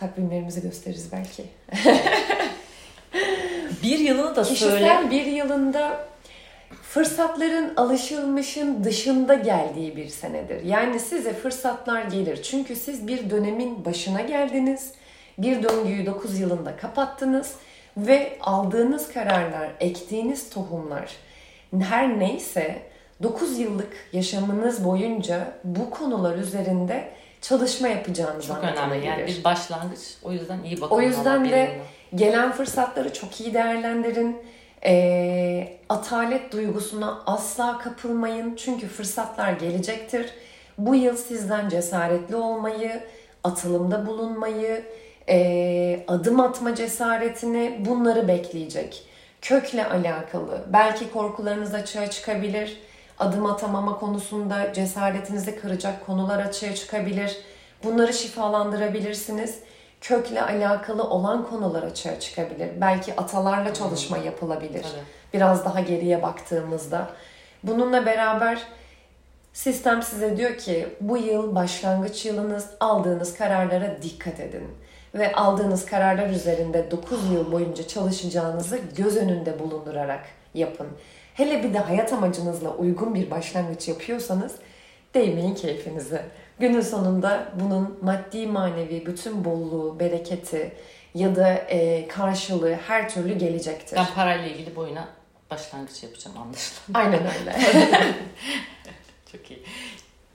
[0.00, 1.44] takvimlerimizi gösteririz belki.
[3.82, 5.10] Bir yılını da Kişisel söyle.
[5.10, 6.06] bir yılında
[6.82, 10.64] fırsatların alışılmışın dışında geldiği bir senedir.
[10.64, 12.42] Yani size fırsatlar gelir.
[12.42, 14.92] Çünkü siz bir dönemin başına geldiniz.
[15.38, 17.54] Bir döngüyü 9 yılında kapattınız
[17.96, 21.10] ve aldığınız kararlar, ektiğiniz tohumlar
[21.80, 22.82] her neyse
[23.22, 27.08] 9 yıllık yaşamınız boyunca bu konular üzerinde
[27.40, 29.06] çalışma yapacağınız Çok önemli.
[29.06, 30.00] Yani bir başlangıç.
[30.22, 30.96] O yüzden iyi bakın.
[30.96, 31.80] O yüzden de
[32.14, 34.36] gelen fırsatları çok iyi değerlendirin.
[34.84, 38.56] Ee, atalet duygusuna asla kapılmayın.
[38.56, 40.30] Çünkü fırsatlar gelecektir.
[40.78, 43.02] Bu yıl sizden cesaretli olmayı,
[43.44, 44.84] atılımda bulunmayı,
[45.28, 49.02] ee, adım atma cesaretini bunları bekleyecek.
[49.42, 50.64] Kökle alakalı.
[50.72, 52.80] Belki korkularınız açığa çıkabilir.
[53.20, 57.38] Adım atamama konusunda cesaretinizi kıracak konular açığa çıkabilir.
[57.84, 59.58] Bunları şifalandırabilirsiniz
[60.00, 62.68] kökle alakalı olan konular açığa çıkabilir.
[62.80, 64.82] Belki atalarla çalışma yapılabilir.
[64.82, 65.02] Tabii.
[65.34, 67.10] Biraz daha geriye baktığımızda.
[67.62, 68.58] Bununla beraber
[69.52, 74.68] sistem size diyor ki bu yıl başlangıç yılınız aldığınız kararlara dikkat edin.
[75.14, 80.86] Ve aldığınız kararlar üzerinde 9 yıl boyunca çalışacağınızı göz önünde bulundurarak yapın.
[81.34, 84.54] Hele bir de hayat amacınızla uygun bir başlangıç yapıyorsanız
[85.14, 86.24] değmeyin keyfinize.
[86.58, 90.72] Günün sonunda bunun maddi manevi bütün bolluğu, bereketi
[91.14, 93.96] ya da e, karşılığı her türlü gelecektir.
[93.96, 95.08] Ben parayla ilgili bu oyuna
[95.50, 97.00] başlangıç yapacağım anlaşılan.
[97.00, 97.56] Aynen öyle.
[99.32, 99.62] Çok iyi.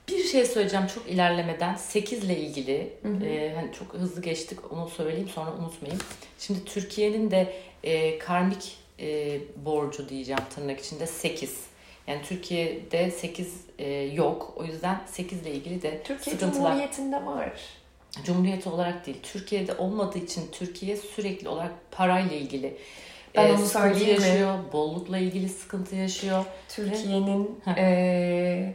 [0.07, 3.25] Bir şey söyleyeceğim çok ilerlemeden 8 ile ilgili Hı hı.
[3.25, 6.01] e, hani çok hızlı geçtik onu söyleyeyim sonra unutmayayım.
[6.39, 7.53] Şimdi Türkiye'nin de
[7.83, 11.59] e, karmik e, borcu diyeceğim tırnak içinde 8.
[12.07, 14.53] Yani Türkiye'de 8 e, yok.
[14.57, 16.71] O yüzden 8 ile ilgili de Türkiye sıkıntılar.
[16.71, 17.51] Cumhuriyeti'nde var.
[18.23, 19.17] Cumhuriyeti olarak değil.
[19.23, 22.77] Türkiye'de olmadığı için Türkiye sürekli olarak parayla ilgili
[23.35, 24.27] Ben e, sıkıntı söyleyeyim mi?
[24.27, 24.57] yaşıyor.
[24.73, 26.45] Bollukla ilgili sıkıntı yaşıyor.
[26.69, 28.73] Türkiye'nin e,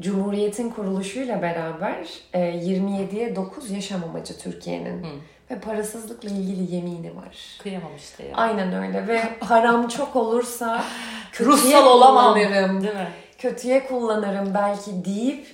[0.00, 5.02] Cumhuriyet'in kuruluşuyla beraber e, 27'ye 9 yaşam amacı Türkiye'nin.
[5.02, 5.08] Hı.
[5.50, 7.36] Ve parasızlıkla ilgili yemini var.
[7.62, 8.36] Kıyamam işte ya.
[8.36, 10.84] Aynen öyle ve param çok olursa
[11.40, 12.34] Ruhsal olamam.
[12.34, 12.82] kullanırım.
[12.82, 13.08] Değil mi?
[13.38, 15.46] kötüye kullanırım belki deyip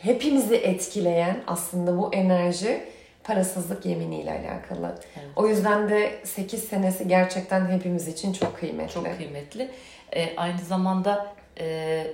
[0.00, 2.84] hepimizi etkileyen aslında bu enerji
[3.24, 4.98] parasızlık yeminiyle alakalı.
[5.16, 5.28] Evet.
[5.36, 8.94] O yüzden de 8 senesi gerçekten hepimiz için çok kıymetli.
[8.94, 9.70] Çok kıymetli.
[10.12, 12.06] E, aynı zamanda e,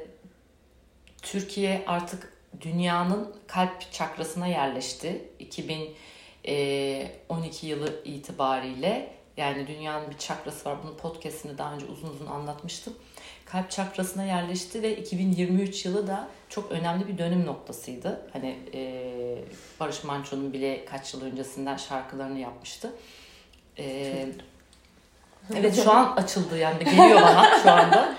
[1.23, 5.25] Türkiye artık dünyanın kalp çakrasına yerleşti.
[6.45, 10.77] 2012 yılı itibariyle yani dünyanın bir çakrası var.
[10.85, 12.95] Bunun podcastini daha önce uzun uzun anlatmıştım.
[13.45, 18.27] Kalp çakrasına yerleşti ve 2023 yılı da çok önemli bir dönüm noktasıydı.
[18.33, 19.05] Hani e,
[19.81, 22.93] Barış Manço'nun bile kaç yıl öncesinden şarkılarını yapmıştı.
[23.79, 24.27] E,
[25.57, 28.15] evet şu an açıldı yani geliyor bana şu anda.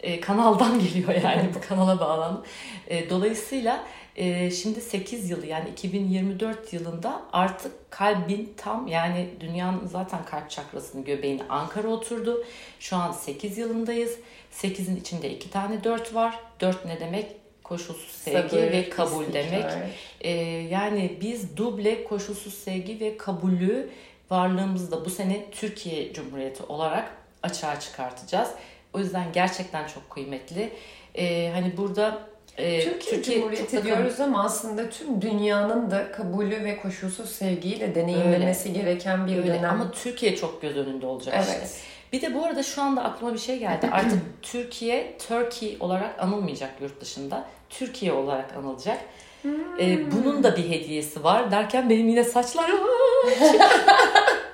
[0.00, 2.42] E, kanaldan geliyor yani bu kanala bağlandı.
[2.88, 3.84] E, dolayısıyla
[4.16, 11.04] e, şimdi 8 yılı yani 2024 yılında artık kalbin tam yani dünyanın zaten kalp çakrasının
[11.04, 12.44] göbeğine Ankara oturdu.
[12.80, 14.18] Şu an 8 yılındayız.
[14.52, 16.38] 8'in içinde iki tane 4 var.
[16.60, 17.36] 4 ne demek?
[17.62, 19.44] Koşulsuz sevgi Sabır, ve kabul istikrar.
[19.52, 19.72] demek.
[20.20, 20.30] E,
[20.70, 23.90] yani biz duble koşulsuz sevgi ve kabulü
[24.30, 28.50] varlığımızda bu sene Türkiye Cumhuriyeti olarak açığa çıkartacağız.
[28.92, 30.72] O yüzden gerçekten çok kıymetli.
[31.14, 36.76] Ee, hani burada e, Türkiye, Türkiye Cumhuriyeti diyoruz ama aslında tüm dünyanın da kabulü ve
[36.76, 38.78] koşulsuz sevgiyle deneyimlemesi Öyle.
[38.78, 39.46] gereken bir Öyle.
[39.46, 39.70] dönem.
[39.70, 41.62] Ama Türkiye çok göz önünde olacak evet.
[41.64, 41.86] işte.
[42.12, 43.88] Bir de bu arada şu anda aklıma bir şey geldi.
[43.92, 47.44] Artık Türkiye, Turkey olarak anılmayacak yurt dışında.
[47.70, 48.98] Türkiye olarak anılacak.
[49.42, 49.80] Hmm.
[49.80, 52.80] Ee, bunun da bir hediyesi var derken benim yine saçlarım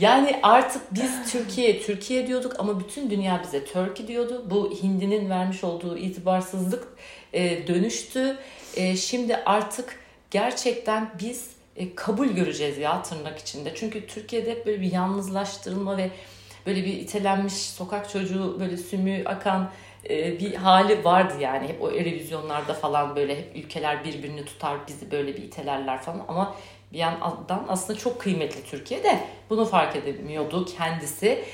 [0.00, 4.44] Yani artık biz Türkiye, Türkiye diyorduk ama bütün dünya bize Turkey diyordu.
[4.50, 6.88] Bu Hindi'nin vermiş olduğu itibarsızlık
[7.32, 8.36] e, dönüştü.
[8.76, 9.98] E, şimdi artık
[10.30, 13.72] gerçekten biz e, kabul göreceğiz ya tırnak içinde.
[13.74, 16.10] Çünkü Türkiye'de hep böyle bir yalnızlaştırılma ve
[16.66, 19.70] böyle bir itelenmiş sokak çocuğu böyle sümü akan
[20.10, 21.68] e, bir hali vardı yani.
[21.68, 26.54] Hep o revizyonlarda falan böyle hep ülkeler birbirini tutar bizi böyle bir itelerler falan ama
[26.92, 31.44] bir yandan aslında çok kıymetli Türkiye'de bunu fark edemiyordu kendisi.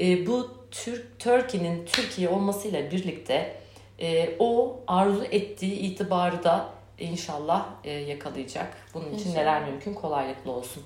[0.00, 3.56] E, bu Türk Türkiye'nin Türkiye olmasıyla birlikte
[4.00, 8.76] e, o arzu ettiği itibarı da inşallah e, yakalayacak.
[8.94, 9.36] Bunun için inşallah.
[9.36, 10.82] neler mümkün kolaylıkla olsun.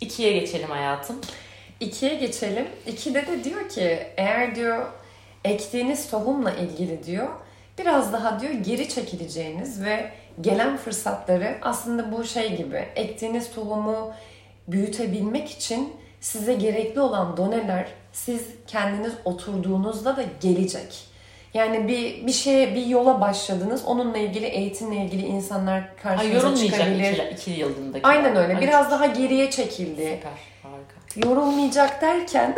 [0.00, 1.20] İkiye geçelim hayatım.
[1.80, 2.68] İkiye geçelim.
[2.86, 4.86] İkide de diyor ki eğer diyor
[5.44, 7.28] ektiğiniz tohumla ilgili diyor
[7.78, 14.12] biraz daha diyor geri çekileceğiniz ve gelen fırsatları aslında bu şey gibi ektiğiniz tohumu
[14.68, 21.04] büyütebilmek için size gerekli olan doneler siz kendiniz oturduğunuzda da gelecek.
[21.54, 23.84] Yani bir bir şeye bir yola başladınız.
[23.84, 27.12] Onunla ilgili eğitimle ilgili insanlar karşınıza çıkabilir.
[27.12, 28.06] Iki, iki yılındaki.
[28.06, 28.60] Aynen öyle.
[28.60, 30.02] Biraz daha geriye çekildi.
[30.16, 30.32] Süper.
[30.62, 31.28] Harika.
[31.28, 32.56] Yorulmayacak derken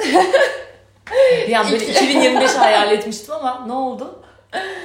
[1.49, 4.23] yani böyle 2025 hayal etmiştim ama ne oldu?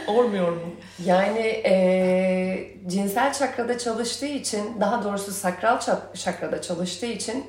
[0.08, 0.62] Olmuyor mu?
[1.06, 5.80] Yani e, cinsel çakrada çalıştığı için, daha doğrusu sakral
[6.14, 7.46] çakrada çalıştığı için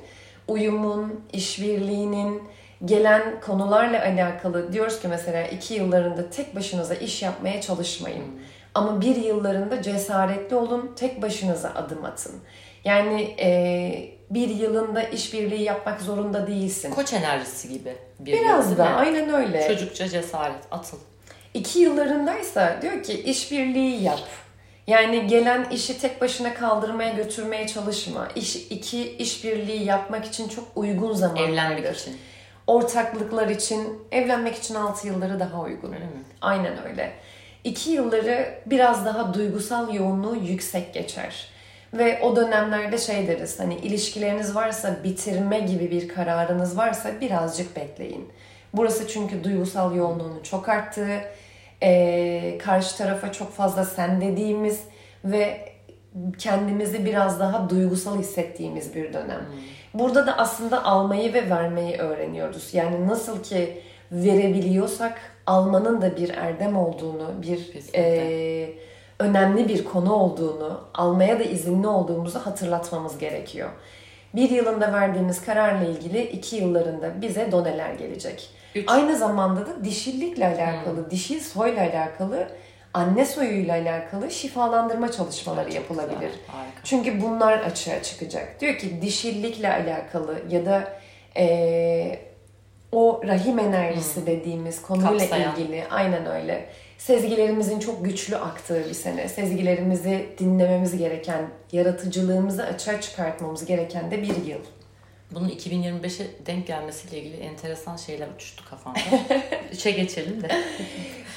[0.47, 2.43] uyumun, işbirliğinin,
[2.85, 8.23] gelen konularla alakalı diyoruz ki mesela iki yıllarında tek başınıza iş yapmaya çalışmayın.
[8.73, 12.33] Ama bir yıllarında cesaretli olun, tek başınıza adım atın.
[12.85, 16.91] Yani e, bir yılında işbirliği yapmak zorunda değilsin.
[16.91, 17.95] Koç enerjisi gibi.
[18.19, 19.67] Bir Biraz da aynen öyle.
[19.67, 20.97] Çocukça cesaret, atıl.
[21.53, 24.19] İki yıllarındaysa diyor ki işbirliği yap.
[24.87, 28.27] Yani gelen işi tek başına kaldırmaya götürmeye çalışma.
[28.35, 31.53] İş, iki işbirliği yapmak için çok uygun zamanlardır.
[31.53, 32.17] Evlenmek için.
[32.67, 35.93] Ortaklıklar için, evlenmek için altı yılları daha uygun.
[35.93, 36.23] Öyle mi?
[36.41, 37.11] Aynen öyle.
[37.63, 41.47] İki yılları biraz daha duygusal yoğunluğu yüksek geçer.
[41.93, 48.29] Ve o dönemlerde şey deriz hani ilişkileriniz varsa bitirme gibi bir kararınız varsa birazcık bekleyin.
[48.73, 51.21] Burası çünkü duygusal yoğunluğunu çok arttığı,
[51.83, 54.83] e, karşı tarafa çok fazla sen dediğimiz
[55.25, 55.73] ve
[56.37, 59.39] kendimizi biraz daha duygusal hissettiğimiz bir dönem.
[59.39, 59.99] Hmm.
[59.99, 62.73] Burada da aslında almayı ve vermeyi öğreniyoruz.
[62.73, 68.73] Yani nasıl ki verebiliyorsak almanın da bir erdem olduğunu, bir e,
[69.19, 73.69] önemli bir konu olduğunu, almaya da izinli olduğumuzu hatırlatmamız gerekiyor.
[74.35, 78.49] Bir yılında verdiğimiz kararla ilgili iki yıllarında bize doneler gelecek.
[78.75, 78.89] Üç.
[78.89, 81.11] Aynı zamanda da dişillikle alakalı, hmm.
[81.11, 82.47] dişil soyla alakalı,
[82.93, 86.31] anne soyuyla alakalı şifalandırma çalışmaları Çok yapılabilir.
[86.83, 88.61] Çünkü bunlar açığa çıkacak.
[88.61, 90.93] Diyor ki dişillikle alakalı ya da
[91.37, 92.19] e,
[92.91, 94.27] o rahim enerjisi hmm.
[94.27, 95.55] dediğimiz konuyla Kapsayan.
[95.55, 96.65] ilgili aynen öyle.
[96.97, 99.29] Sezgilerimizin çok güçlü aktığı bir sene.
[99.29, 104.59] Sezgilerimizi dinlememiz gereken, yaratıcılığımızı açığa çıkartmamız gereken de bir yıl
[105.35, 108.99] bunun 2025'e denk gelmesiyle ilgili enteresan şeyler uçuştu kafamda.
[109.71, 110.47] Üçe geçelim de.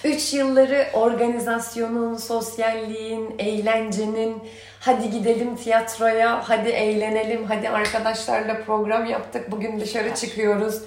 [0.04, 4.42] Üç yılları organizasyonun, sosyalliğin, eğlencenin,
[4.80, 10.82] hadi gidelim tiyatroya, hadi eğlenelim, hadi arkadaşlarla program yaptık, bugün dışarı çıkıyoruz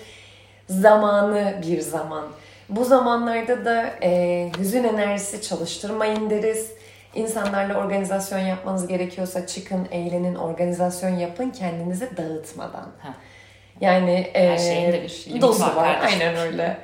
[0.70, 2.28] zamanı bir zaman.
[2.70, 6.72] Bu zamanlarda da e, hüzün enerjisi çalıştırmayın deriz.
[7.16, 12.92] İnsanlarla organizasyon yapmanız gerekiyorsa çıkın, eğlenin, organizasyon yapın kendinizi dağıtmadan.
[13.00, 13.14] Ha.
[13.82, 16.00] Yani Her e, şeyin de bir limiti dozu var var.
[16.02, 16.78] Aynen öyle.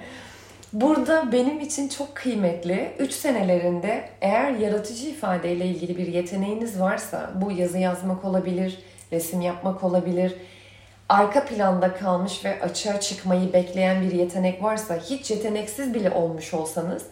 [0.73, 7.51] Burada benim için çok kıymetli 3 senelerinde eğer yaratıcı ifadeyle ilgili bir yeteneğiniz varsa bu
[7.51, 8.79] yazı yazmak olabilir,
[9.11, 10.35] resim yapmak olabilir.
[11.09, 17.03] Arka planda kalmış ve açığa çıkmayı bekleyen bir yetenek varsa hiç yeteneksiz bile olmuş olsanız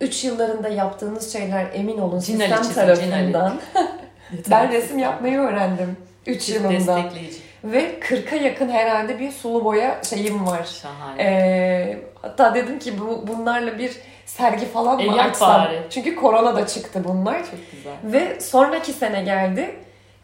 [0.00, 3.60] 3 yıllarında yaptığınız şeyler emin olun Cinali sistem çizin, tarafından.
[4.50, 6.96] ben resim yapmayı öğrendim 3 Çok yılımda.
[6.96, 7.38] destekleyici.
[7.64, 10.64] Ve 40'a yakın herhalde bir sulu boya şeyim var.
[10.82, 11.22] Şahane.
[11.22, 15.60] Ee, hatta dedim ki bu bunlarla bir sergi falan E, mı yap açsam?
[15.64, 15.78] bari.
[15.90, 17.38] Çünkü korona da çıktı bunlar.
[17.38, 17.92] Çok güzel.
[18.04, 19.74] Ve sonraki sene geldi.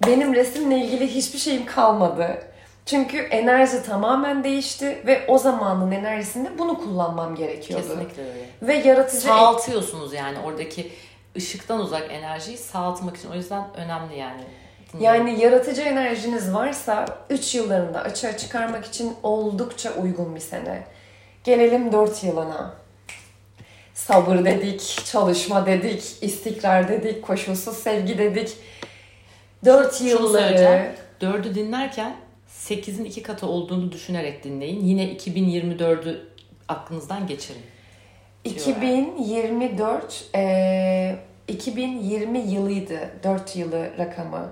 [0.06, 2.38] Benim resimle ilgili hiçbir şeyim kalmadı.
[2.86, 7.88] Çünkü enerji tamamen değişti ve o zamanın enerjisinde bunu kullanmam gerekiyordu.
[7.88, 8.48] Kesinlikle öyle.
[8.62, 10.92] Ve yaratıcı Sağaltıyorsunuz yani oradaki
[11.36, 13.30] ışıktan uzak enerjiyi sağaltmak için.
[13.30, 14.42] O yüzden önemli yani.
[14.92, 15.26] Dinliyorum.
[15.26, 20.84] Yani yaratıcı enerjiniz varsa 3 yıllarında açığa çıkarmak için oldukça uygun bir sene.
[21.44, 22.74] Gelelim 4 yılına.
[23.94, 28.56] Sabır dedik, çalışma dedik, istikrar dedik, koşulsuz sevgi dedik.
[29.64, 30.94] 4 Şunu yılları.
[31.20, 32.25] Dördü dinlerken
[32.68, 34.84] 8'in iki katı olduğunu düşünerek dinleyin.
[34.84, 36.20] Yine 2024'ü
[36.68, 37.62] aklınızdan geçirin.
[38.44, 44.48] 2024 eee 2020 yılıydı 4 yılı rakamı.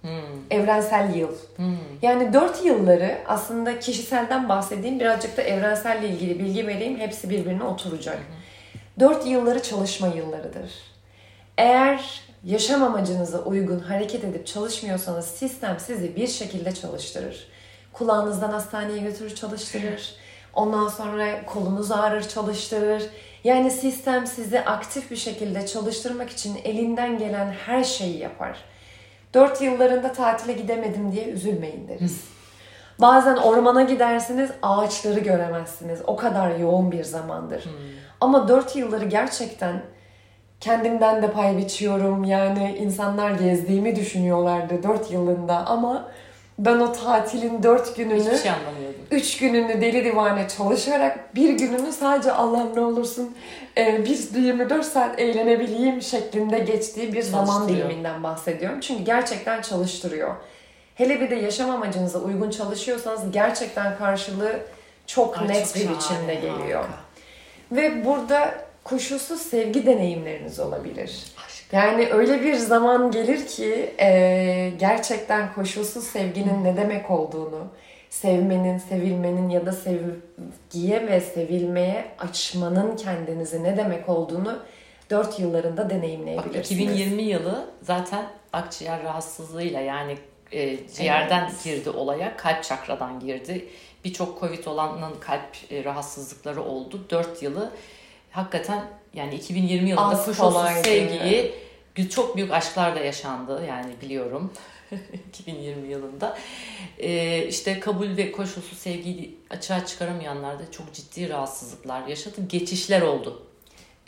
[0.00, 0.10] Hmm.
[0.50, 1.34] Evrensel yıl.
[1.56, 1.76] Hmm.
[2.02, 8.18] Yani 4 yılları aslında kişiselden bahsedeyim birazcık da evrenselle ilgili bilgi vereyim hepsi birbirine oturacak.
[9.00, 10.70] 4 yılları çalışma yıllarıdır.
[11.58, 17.48] Eğer yaşam amacınıza uygun hareket edip çalışmıyorsanız sistem sizi bir şekilde çalıştırır.
[17.98, 20.14] Kulağınızdan hastaneye götürür çalıştırır.
[20.54, 23.02] Ondan sonra kolunuz ağrır çalıştırır.
[23.44, 28.58] Yani sistem sizi aktif bir şekilde çalıştırmak için elinden gelen her şeyi yapar.
[29.34, 32.24] 4 yıllarında tatile gidemedim diye üzülmeyin deriz.
[33.00, 36.00] Bazen ormana gidersiniz ağaçları göremezsiniz.
[36.06, 37.64] O kadar yoğun bir zamandır.
[38.20, 39.82] Ama 4 yılları gerçekten
[40.60, 42.24] kendimden de pay biçiyorum.
[42.24, 46.08] Yani insanlar gezdiğimi düşünüyorlardı 4 yılında ama
[46.58, 49.00] ben o tatilin 4 gününü Hiçbir şey anlamıyordum.
[49.10, 53.36] Üç gününü deli divane çalışarak bir gününü sadece Allah'ım ne olursun
[53.78, 58.80] e, bir 24 saat eğlenebileyim şeklinde geçtiği bir zaman diliminden bahsediyorum.
[58.80, 60.34] Çünkü gerçekten çalıştırıyor.
[60.94, 64.60] Hele bir de yaşam amacınıza uygun çalışıyorsanız gerçekten karşılığı
[65.06, 66.80] çok Ay, net çok bir biçimde geliyor.
[66.80, 66.98] harika.
[67.72, 71.24] Ve burada koşulsuz sevgi deneyimleriniz olabilir.
[71.72, 77.66] Yani öyle bir zaman gelir ki e, gerçekten koşulsuz sevginin ne demek olduğunu,
[78.10, 84.58] sevmenin, sevilmenin ya da sevgiye ve sevilmeye açmanın kendinizi ne demek olduğunu
[85.10, 86.70] 4 yıllarında Bak deneyimleyebilirsiniz.
[86.70, 90.18] 2020 yılı zaten akciğer rahatsızlığıyla yani
[90.52, 91.64] e, ciğerden Evet.
[91.64, 93.68] girdi olaya, kalp çakradan girdi.
[94.04, 97.00] Birçok Covid olanın kalp e, rahatsızlıkları oldu.
[97.10, 97.70] 4 yılı
[98.30, 98.82] hakikaten
[99.16, 100.84] yani 2020 yılında Az koşulsuz kolaydı.
[100.88, 101.52] sevgiyi
[102.10, 104.52] çok büyük aşklar da yaşandı yani biliyorum
[105.28, 106.38] 2020 yılında.
[106.98, 112.36] E, işte kabul ve koşulsuz sevgiyi açığa çıkaramayanlar da çok ciddi rahatsızlıklar yaşadı.
[112.48, 113.42] Geçişler oldu.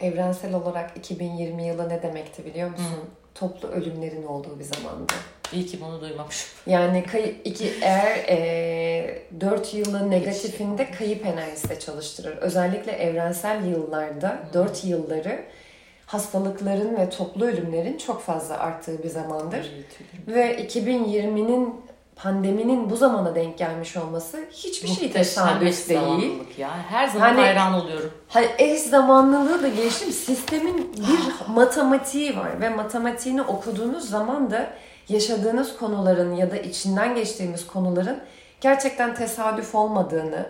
[0.01, 3.11] Evrensel olarak 2020 yılı ne demekti biliyor musun?
[3.35, 5.13] Toplu ölümlerin olduğu bir zamandı.
[5.53, 6.49] İyi ki bunu duymamışım.
[6.67, 12.37] Yani kay- iki eğer e, 4 yılın negatifinde kayıp enerjisi de çalıştırır.
[12.37, 15.41] Özellikle evrensel yıllarda 4 yılları
[16.07, 19.73] hastalıkların ve toplu ölümlerin çok fazla arttığı bir zamandır.
[20.27, 21.75] Ve 2020'nin
[22.23, 26.33] pandeminin bu zamana denk gelmiş olması hiçbir şey tesadüf değil.
[26.59, 26.71] ya.
[26.91, 28.11] Her zaman Hani- hayran oluyorum.
[28.29, 30.13] Hani eş zamanlılığı da geçtim.
[30.13, 34.71] Sistemin bir matematiği var ve matematiğini okuduğunuz zaman da
[35.09, 38.19] yaşadığınız konuların ya da içinden geçtiğimiz konuların
[38.61, 40.47] gerçekten tesadüf olmadığını,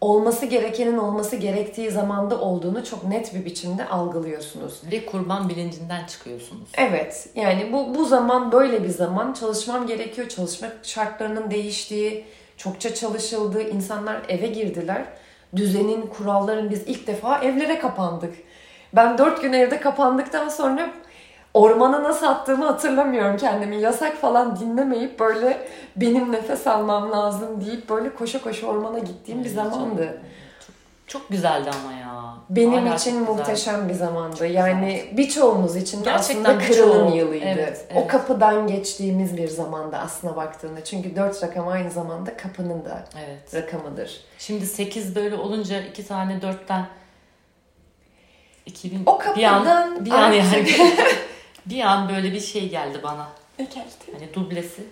[0.00, 4.80] olması gerekenin olması gerektiği zamanda olduğunu çok net bir biçimde algılıyorsunuz.
[4.92, 6.68] Ve kurban bilincinden çıkıyorsunuz.
[6.76, 10.28] Evet, yani bu bu zaman böyle bir zaman çalışmam gerekiyor.
[10.28, 12.24] Çalışma şartlarının değiştiği,
[12.56, 15.04] çokça çalışıldığı, insanlar eve girdiler.
[15.56, 18.34] Düzenin, kuralların biz ilk defa evlere kapandık.
[18.92, 20.90] Ben dört gün evde kapandıktan sonra
[21.54, 23.76] ormana nasıl attığımı hatırlamıyorum kendimi.
[23.80, 29.48] Yasak falan dinlemeyip böyle benim nefes almam lazım deyip böyle koşa koşa ormana gittiğim bir
[29.48, 30.22] zamandı.
[31.06, 32.08] Çok, çok güzeldi ama ya.
[32.50, 33.34] Benim Hala için çok güzel.
[33.38, 34.46] muhteşem bir zamandı.
[34.46, 37.16] Yani birçoğumuz için de Gerçekten aslında birçoğu.
[37.16, 37.44] yılıydı.
[37.48, 38.08] Evet, O evet.
[38.08, 40.84] kapıdan geçtiğimiz bir zamanda aslına baktığında.
[40.84, 43.54] Çünkü dört rakam aynı zamanda kapının da Evet.
[43.54, 44.20] rakamıdır.
[44.38, 46.86] Şimdi 8 böyle olunca iki tane dörtten
[48.66, 50.42] 2000 O bir an kapıdan bir an yani
[51.70, 53.28] bir an böyle bir şey geldi bana.
[53.58, 54.12] Ne geldi?
[54.18, 54.82] Hani dublesi.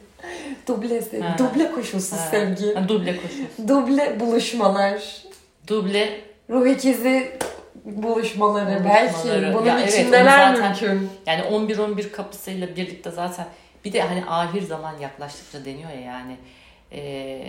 [0.69, 1.21] Dublesi.
[1.21, 1.37] Ha.
[1.39, 2.75] Duble koşulsuz Ha, sevgi.
[2.75, 3.69] ha, duble koşuyorsun.
[3.69, 5.23] Duble buluşmalar.
[5.69, 6.21] Duble
[6.51, 7.39] Ruh ikizi
[7.85, 9.43] buluşmaları, Buluşmaları.
[9.43, 9.55] belki.
[9.55, 11.11] Bunun Ya için neler zaten- mümkün?
[11.27, 13.47] yani 11-11 kapısıyla birlikte zaten
[13.85, 16.37] bir de hani ahir zaman yaklaştıkça deniyor ya yani
[16.93, 17.43] e,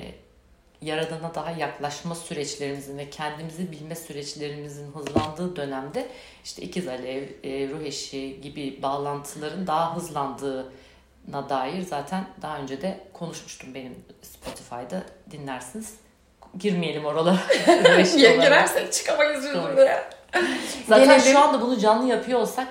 [0.82, 6.08] Yaradan'a daha yaklaşma süreçlerimizin ve kendimizi bilme süreçlerimizin hızlandığı dönemde
[6.44, 13.00] işte ikiz alev, e, ruh eşi gibi bağlantıların daha hızlandığına dair zaten daha önce de
[13.14, 15.94] konuşmuştum benim Spotify'da dinlersiniz.
[16.60, 17.38] Girmeyelim oralara.
[18.18, 20.04] Girersek çıkamayız yüzüne.
[20.88, 21.32] Zaten Gelelim.
[21.34, 22.68] şu anda bunu canlı yapıyor olsak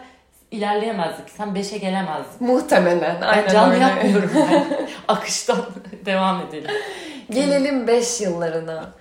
[0.51, 1.31] ilerleyemezdik.
[1.31, 2.47] Sen 5'e gelemezdin.
[2.49, 3.19] Muhtemelen.
[3.21, 3.85] Ben Aynen canlı öyle.
[3.85, 4.89] yapmıyorum ben.
[5.09, 5.67] Akıştan
[6.05, 6.71] devam edelim.
[7.31, 8.93] Gelelim 5 yıllarına.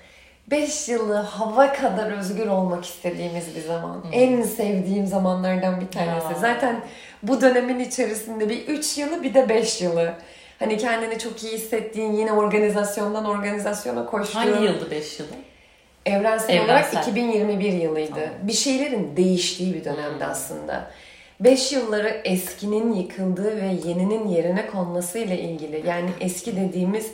[0.52, 4.06] 5 yılı hava kadar özgür olmak istediğimiz bir zaman.
[4.12, 6.28] En sevdiğim zamanlardan bir tanesi.
[6.34, 6.40] Ya.
[6.40, 6.76] Zaten
[7.24, 10.14] bu dönemin içerisinde bir 3 yılı bir de 5 yılı.
[10.60, 14.40] Hani kendini çok iyi hissettiğin yine organizasyondan organizasyona koştuğun.
[14.40, 15.30] Hangi yıldı 5 yılı?
[16.06, 16.66] Evrensel, Evrensel.
[17.00, 18.10] olarak 2021 yılıydı.
[18.14, 18.30] Tamam.
[18.44, 20.32] Bir şeylerin değiştiği bir dönemde Hmm.
[20.32, 20.92] aslında.
[21.40, 25.84] 5 yılları eskinin yıkıldığı ve yeninin yerine konmasıyla ilgili.
[25.88, 27.12] Yani eski dediğimiz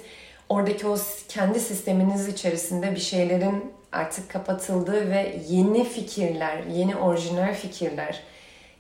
[0.52, 0.98] oradaki o
[1.28, 8.24] kendi sisteminiz içerisinde bir şeylerin artık kapatıldığı ve yeni fikirler, yeni orijinal fikirler,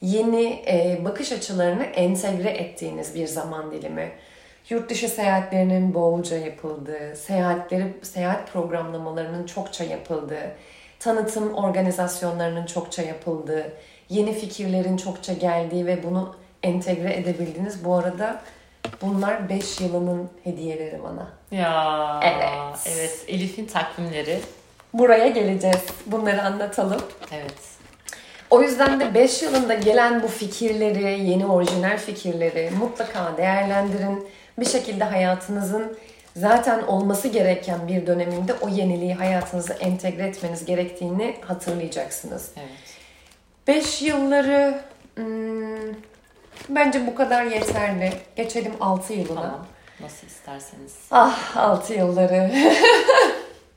[0.01, 4.11] yeni e, bakış açılarını entegre ettiğiniz bir zaman dilimi.
[4.69, 10.51] Yurt dışı seyahatlerinin bolca yapıldığı, seyahatleri, seyahat programlamalarının çokça yapıldığı,
[10.99, 13.73] tanıtım organizasyonlarının çokça yapıldığı,
[14.09, 17.85] yeni fikirlerin çokça geldiği ve bunu entegre edebildiğiniz.
[17.85, 18.41] Bu arada
[19.01, 21.27] bunlar 5 yılının hediyeleri bana.
[21.51, 22.79] Ya Evet.
[22.85, 24.39] evet Elif'in takvimleri.
[24.93, 25.83] Buraya geleceğiz.
[26.05, 27.01] Bunları anlatalım.
[27.31, 27.53] Evet.
[28.49, 34.27] O yüzden de 5 yılında gelen bu fikirleri, yeni orijinal fikirleri mutlaka değerlendirin.
[34.59, 35.97] Bir şekilde hayatınızın
[36.35, 42.51] zaten olması gereken bir döneminde o yeniliği hayatınıza entegre etmeniz gerektiğini hatırlayacaksınız.
[42.57, 42.97] Evet.
[43.67, 44.81] 5 yılları
[45.15, 45.93] hmm,
[46.69, 48.13] bence bu kadar yeterli.
[48.35, 49.41] Geçelim 6 yılına.
[49.41, 49.65] Tamam.
[49.99, 50.93] Nasıl isterseniz.
[51.11, 52.51] Ah 6 yılları.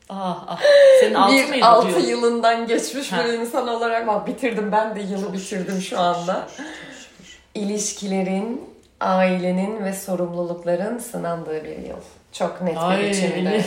[0.09, 0.61] Ah ah.
[1.01, 2.01] Senin altı bir mıydı 6 diyor?
[2.01, 3.25] yılından geçmiş Ha.
[3.25, 6.47] bir insan olarak bak bitirdim ben de yılı Çok bitirdim şükür, şu anda.
[6.57, 7.39] şükür.
[7.55, 8.71] İlişkilerin,
[9.01, 11.97] ailenin ve sorumlulukların sınandığı bir yıl.
[12.33, 13.65] Çok net Ay bir biçimde.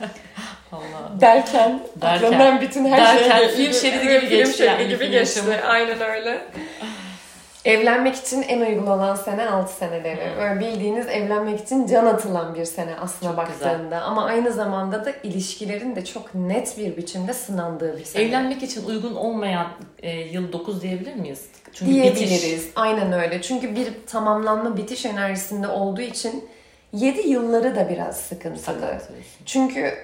[0.72, 1.20] Allah.
[1.20, 2.26] Derken, Derken.
[2.26, 5.40] aklımdan bütün her Derken şey film şeridi gibi film geçti şeridi yani, gibi film geçti.
[5.68, 6.42] Aynen öyle.
[7.64, 10.30] Evlenmek için en uygun olan sene 6 seneleri.
[10.30, 10.38] Hmm.
[10.38, 14.00] Böyle bildiğiniz evlenmek için can atılan bir sene aslına Çok baktığında.
[14.02, 18.22] Ama aynı zamanda da ilişkilerin de çok net bir biçimde sınandığı bir sene.
[18.22, 19.66] Evlenmek için uygun olmayan
[20.02, 21.44] e, yıl 9 diyebilir miyiz?
[21.72, 22.42] Çünkü diyebiliriz.
[22.42, 22.72] bitiş.
[22.76, 23.42] Aynen öyle.
[23.42, 26.48] Çünkü bir tamamlanma bitiş enerjisinde olduğu için
[26.92, 28.98] 7 yılları da biraz sıkıntılı.
[29.46, 29.94] Çünkü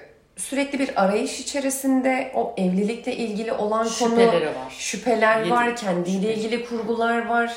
[0.41, 4.33] sürekli bir arayış içerisinde o evlilikle ilgili olan konu var.
[4.77, 6.33] şüpheler Yedi- var, kendiyle şüphe.
[6.33, 7.53] ilgili kurgular var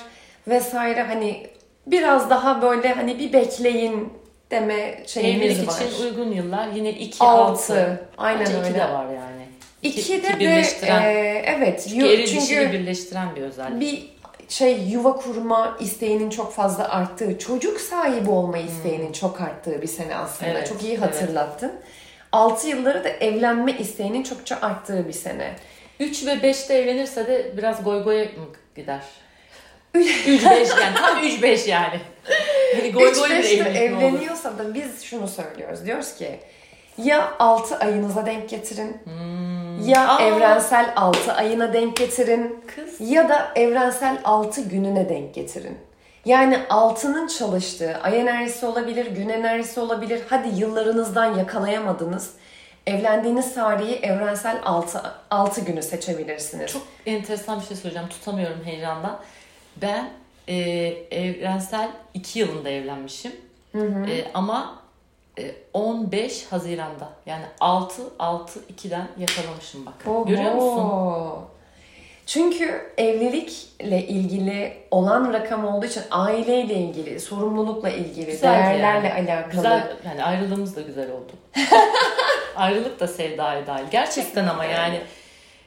[0.48, 1.46] vesaire hani
[1.86, 4.12] biraz daha böyle hani bir bekleyin
[4.50, 5.74] deme şeyimiz Evlilik var.
[5.80, 7.42] için uygun yıllar yine 2 6.
[7.74, 8.08] 6.
[8.18, 8.68] Aynen Bence öyle.
[8.68, 9.44] 2 de var yani.
[9.82, 10.28] İki- İki de
[10.86, 13.80] e, evet Çünkü yu- çünkü birleştiren bir özellik.
[13.80, 14.14] bir
[14.48, 20.16] şey yuva kurma isteğinin çok fazla arttığı, çocuk sahibi olma isteğinin çok arttığı bir sene
[20.16, 20.50] aslında.
[20.50, 20.56] Hmm.
[20.56, 21.72] Evet, çok iyi hatırlattın.
[22.34, 25.54] 6 yılları da evlenme isteğinin çokça arttığı bir sene.
[26.00, 29.00] 3 ve 5'te evlenirse de biraz goy goy mı gider?
[29.94, 30.44] 3 5
[30.82, 32.00] yani tam 3 5 yani.
[32.76, 34.02] Hani goy goy bir 3-5'te evlilik mi olur?
[34.04, 35.86] evleniyorsa da biz şunu söylüyoruz.
[35.86, 36.40] Diyoruz ki
[36.98, 39.88] ya 6 ayınıza denk getirin Hmm.
[39.88, 40.22] ya Aa.
[40.22, 43.10] evrensel 6 ayına denk getirin Kız.
[43.10, 45.78] ya da evrensel 6 gününe denk getirin.
[46.24, 50.22] Yani altının çalıştığı ay enerjisi olabilir, gün enerjisi olabilir.
[50.28, 52.30] Hadi yıllarınızdan yakalayamadınız.
[52.86, 56.72] Evlendiğiniz tarihi evrensel 6, 6 günü seçebilirsiniz.
[56.72, 58.08] Çok enteresan bir şey söyleyeceğim.
[58.08, 59.18] Tutamıyorum heyecandan.
[59.76, 60.10] Ben
[60.48, 60.54] e,
[61.10, 63.32] evrensel 2 yılında evlenmişim.
[64.08, 64.78] E, ama
[65.38, 67.08] e, 15 Haziran'da.
[67.26, 69.94] Yani 6 6 2'den yakalamışım bak.
[70.06, 70.26] Oho.
[70.26, 70.90] Görüyor musun?
[72.26, 79.30] Çünkü evlilikle ilgili olan rakam olduğu için aileyle ilgili, sorumlulukla ilgili, Güzeldi değerlerle yani.
[79.32, 79.50] alakalı.
[79.50, 81.32] Güzel yani ayrılığımız da güzel oldu.
[82.56, 83.84] Ayrılık da sevdaya dahil.
[83.90, 85.00] Gerçekten ama yani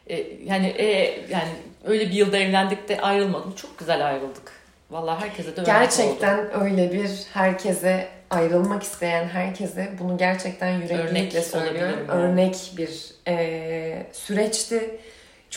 [0.08, 0.86] e, yani e,
[1.30, 1.50] yani
[1.86, 3.56] öyle bir yılda evlendik de ayrılmadım.
[3.56, 4.52] Çok güzel ayrıldık.
[4.92, 5.80] Vallahi herkese de örnek oldu.
[5.80, 12.06] Gerçekten öyle bir herkese ayrılmak isteyen herkese bunu gerçekten yüreklilikle Örnek söylüyorum.
[12.10, 12.22] yani.
[12.22, 15.00] Örnek bir e, süreçti.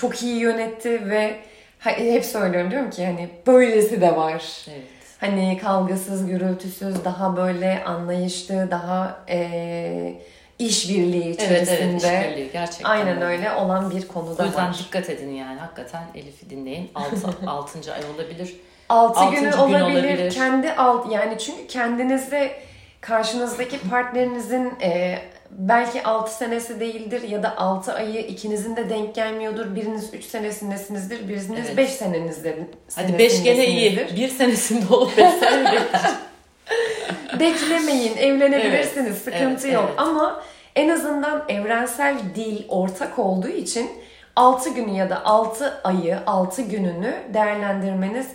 [0.01, 1.37] Çok iyi yönetti ve
[1.79, 4.67] hep söylüyorum diyorum ki hani böylesi de var.
[4.69, 4.83] Evet.
[5.21, 10.15] Hani kavgasız, gürültüsüz, daha böyle anlayışlı, daha e,
[10.59, 11.79] işbirliği içerisinde.
[11.83, 12.91] Evet evet işbirliği gerçekten.
[12.91, 14.79] Aynen öyle olan bir konu da O yüzden var.
[14.79, 16.91] dikkat edin yani hakikaten Elif'i dinleyin.
[16.95, 17.17] 6.
[17.47, 17.79] 6.
[17.95, 18.57] ay olabilir.
[18.89, 19.83] 6 Altıncı günü gün olabilir.
[19.83, 20.31] olabilir.
[20.31, 22.53] Kendi alt yani çünkü kendinizde
[23.01, 25.19] karşınızdaki partnerinizin e,
[25.51, 29.75] belki 6 senesi değildir ya da 6 ayı ikinizin de denk gelmiyordur.
[29.75, 31.77] Biriniz 3 senesindesinizdir, biriniz Evet.
[31.77, 32.59] 5 seneninizde.
[32.95, 33.81] Hadi 5 gene iyi.
[33.91, 34.23] senesindesinizdir.
[34.23, 35.79] Bir senesinde olup 5 sene.
[37.41, 39.07] Beklemeyin, evlenebilirsiniz.
[39.07, 39.85] Evet, Sıkıntı evet, yok.
[39.89, 40.01] evet.
[40.01, 40.43] Ama
[40.77, 43.91] en azından evrensel dil ortak olduğu için
[44.37, 48.27] 6 günü ya da 6 ayı, 6 gününü değerlendirmeniz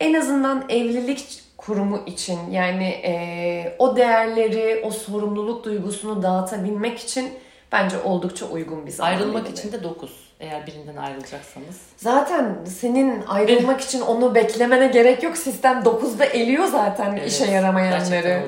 [0.00, 7.32] en azından evlilik kurumu için yani e, o değerleri, o sorumluluk duygusunu dağıtabilmek için
[7.72, 9.10] bence oldukça uygun bir zaman.
[9.10, 9.58] Ayrılmak dilimi.
[9.58, 10.32] için de 9.
[10.40, 11.80] Eğer birinden ayrılacaksanız.
[11.96, 15.36] Zaten senin ayrılmak için onu beklemene gerek yok.
[15.36, 18.42] Sistem 9'da eliyor zaten Evet, işe yaramayanları.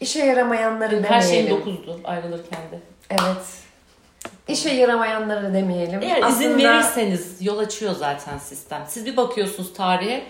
[0.00, 1.72] İşe yaramayanları Her şeyin demeyelim.
[1.72, 2.80] 9'du ayrılırken de.
[3.10, 3.46] Evet.
[4.48, 6.02] İşe yaramayanları demeyelim.
[6.02, 8.84] Eğer izin Aslında verirseniz yol açıyor zaten sistem.
[8.88, 10.22] Siz bir bakıyorsunuz tarihe.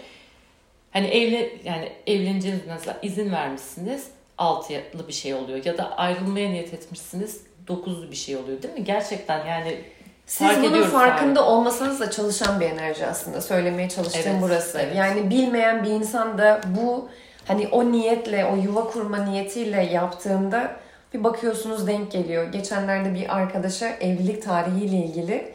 [0.97, 2.63] Hani evlen yani evleneceğiniz
[3.03, 4.07] izin vermişsiniz.
[4.39, 7.41] 6'lı bir şey oluyor ya da ayrılmaya niyet etmişsiniz.
[7.69, 8.85] 9'lu bir şey oluyor değil mi?
[8.85, 9.79] Gerçekten yani
[10.27, 13.41] Siz fark bunun farkında olmasanız da çalışan bir enerji aslında.
[13.41, 14.79] Söylemeye çalıştığım Evet, burası.
[14.79, 14.97] evet.
[14.97, 17.09] Yani bilmeyen bir insan da bu
[17.45, 20.77] hani o niyetle, o yuva kurma niyetiyle yaptığında
[21.15, 22.53] bir bakıyorsunuz denk geliyor.
[22.53, 25.53] Geçenlerde bir arkadaşa evlilik tarihiyle ilgili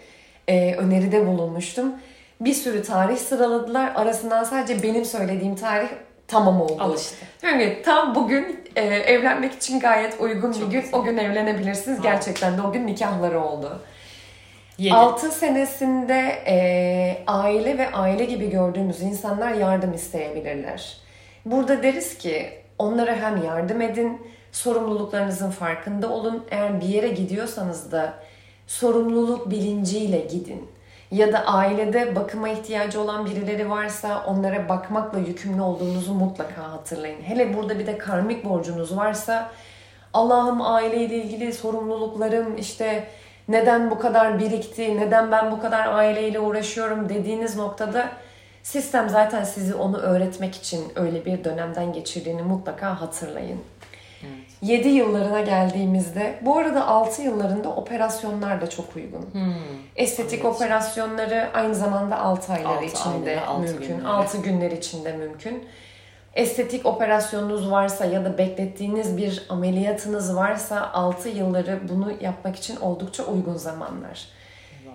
[0.47, 1.93] e, öneride bulunmuştum.
[2.41, 3.91] Bir sürü tarih sıraladılar.
[3.95, 5.87] Arasından sadece benim söylediğim tarih
[6.27, 6.77] tamam oldu.
[6.79, 7.15] Al işte.
[7.41, 10.81] Diyorum ki tam bugün e, evlenmek için gayet uygun Çok bir gün.
[10.81, 10.99] güzel.
[10.99, 11.97] O gün evlenebilirsiniz.
[11.99, 12.03] Ha.
[12.03, 13.81] Gerçekten de o gün nikahları oldu.
[14.77, 14.93] 7.
[14.95, 20.97] 6 senesinde e, aile ve aile gibi gördüğümüz insanlar yardım isteyebilirler.
[21.45, 24.21] Burada deriz ki onlara hem yardım edin,
[24.51, 26.43] sorumluluklarınızın farkında olun.
[26.51, 28.13] Eğer bir yere gidiyorsanız da
[28.67, 30.67] sorumluluk bilinciyle gidin.
[31.11, 37.21] Ya da ailede bakıma ihtiyacı olan birileri varsa onlara bakmakla yükümlü olduğunuzu mutlaka hatırlayın.
[37.21, 39.51] Hele burada bir de karmik borcunuz varsa
[40.13, 43.07] Allah'ım aileyle ilgili sorumluluklarım işte
[43.47, 48.09] neden bu kadar birikti, neden ben bu kadar aileyle uğraşıyorum dediğiniz noktada
[48.63, 53.59] sistem zaten sizi onu öğretmek için öyle bir dönemden geçirdiğini mutlaka hatırlayın.
[54.61, 59.21] 7 yıllarına geldiğimizde, bu arada 6 yıllarında operasyonlar da çok uygun.
[59.31, 59.53] Hmm.
[59.95, 60.55] Estetik Evet.
[60.55, 63.87] operasyonları aynı zamanda 6 aylar Altı içinde ayları, mümkün.
[63.87, 64.07] günleri.
[64.07, 65.65] 6 günler içinde mümkün.
[66.33, 73.23] Estetik operasyonunuz varsa ya da beklettiğiniz bir ameliyatınız varsa 6 yılları bunu yapmak için oldukça
[73.23, 74.25] uygun zamanlar.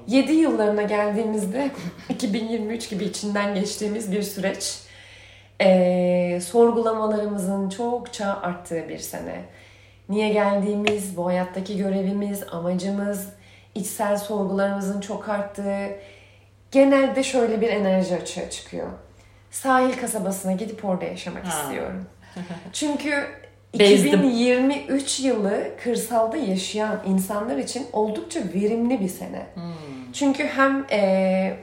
[0.06, 1.70] 7 yıllarına geldiğimizde
[2.08, 4.78] 2023 gibi içinden geçtiğimiz bir süreç.
[5.60, 9.44] Ee, sorgulamalarımızın çokça arttığı bir sene.
[10.08, 13.28] Niye geldiğimiz, bu hayattaki görevimiz, amacımız,
[13.74, 15.88] içsel sorgularımızın çok arttığı,
[16.70, 18.88] genelde şöyle bir enerji açığa çıkıyor.
[19.50, 21.62] Sahil kasabasına gidip orada yaşamak Ha.
[21.62, 22.04] istiyorum.
[22.72, 23.26] Çünkü
[23.78, 24.06] Bezdim.
[24.06, 29.46] 2023 yılı kırsalda yaşayan insanlar için oldukça verimli bir sene.
[29.54, 30.12] Hmm.
[30.12, 31.56] Çünkü hem e,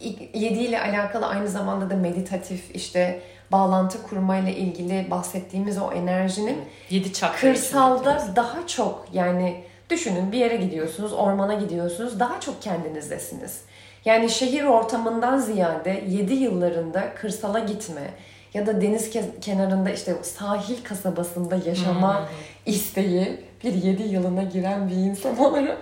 [0.00, 3.20] 7 ile alakalı aynı zamanda da meditatif işte
[3.52, 6.58] bağlantı kurmayla ilgili bahsettiğimiz o enerjinin
[6.90, 13.60] 7 çakra kırsalda daha çok yani düşünün bir yere gidiyorsunuz, ormana gidiyorsunuz, daha çok kendinizdesiniz.
[14.04, 18.10] Yani şehir ortamından ziyade 7 yıllarında kırsala gitme
[18.54, 22.28] ya da deniz ke- kenarında işte sahil kasabasında yaşama
[22.66, 25.78] isteği bir 7 yılına giren bir insan olarak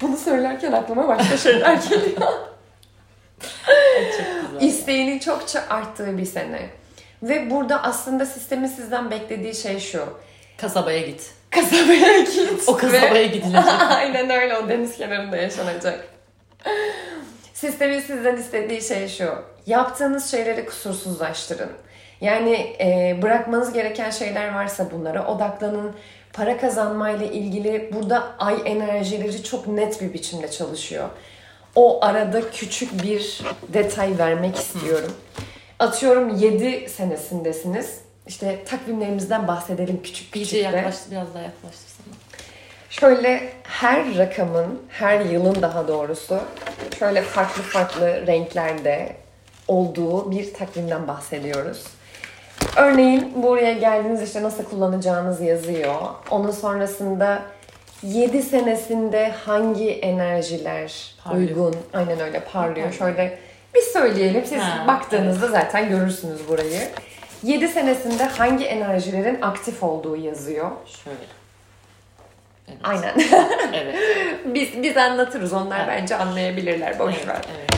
[0.00, 2.32] bunu söylerken aklıma başka şeyler geliyor.
[3.40, 4.62] Çok.
[4.62, 6.68] İsteğinin çokça arttığı bir sene.
[7.22, 10.18] Ve burada aslında sistemin sizden beklediği şey şu.
[10.56, 11.30] Kasabaya git.
[11.50, 12.62] Kasabaya git.
[12.66, 13.64] O kasabaya ve- gidilecek.
[13.90, 16.04] Aynen öyle o deniz kenarında yaşanacak.
[17.54, 19.34] Sistemin sizden istediği şey şu.
[19.66, 21.70] Yaptığınız şeyleri kusursuzlaştırın.
[22.20, 25.92] Yani e, bırakmanız gereken şeyler varsa bunlara odaklanın.
[26.32, 31.08] Para kazanmayla ilgili burada ay enerjileri çok net bir biçimde çalışıyor.
[31.74, 35.12] O arada küçük bir detay vermek istiyorum.
[35.78, 37.98] Atıyorum 7 senesindesiniz.
[38.26, 40.76] İşte takvimlerimizden bahsedelim küçük İyice küçük de.
[40.76, 42.14] yaklaştı biraz daha yaklaştırsana.
[42.90, 46.38] Şöyle her rakamın, her yılın daha doğrusu
[46.98, 49.16] şöyle farklı farklı renklerde
[49.68, 51.84] olduğu bir takvimden bahsediyoruz.
[52.76, 55.94] Örneğin buraya geldiğiniz işte nasıl kullanacağınız yazıyor.
[56.30, 57.42] Onun sonrasında
[58.04, 61.48] 7 senesinde hangi enerjiler Parlıyor.
[61.48, 61.76] uygun?
[61.94, 62.92] Aynen öyle parlıyor.
[62.92, 63.38] Şöyle
[63.74, 64.44] bir söyleyelim.
[64.46, 66.80] Siz Ha, baktığınızda zaten görürsünüz burayı.
[67.42, 70.70] 7 senesinde hangi enerjilerin aktif olduğu yazıyor.
[71.04, 71.16] Şöyle.
[72.68, 72.78] Evet.
[72.84, 73.14] Aynen.
[73.72, 73.94] Evet.
[74.54, 75.52] biz biz anlatırız.
[75.52, 75.88] Onlar Evet.
[76.00, 76.98] bence anlayabilirler.
[76.98, 77.40] Boş evet, ver.
[77.58, 77.70] evet.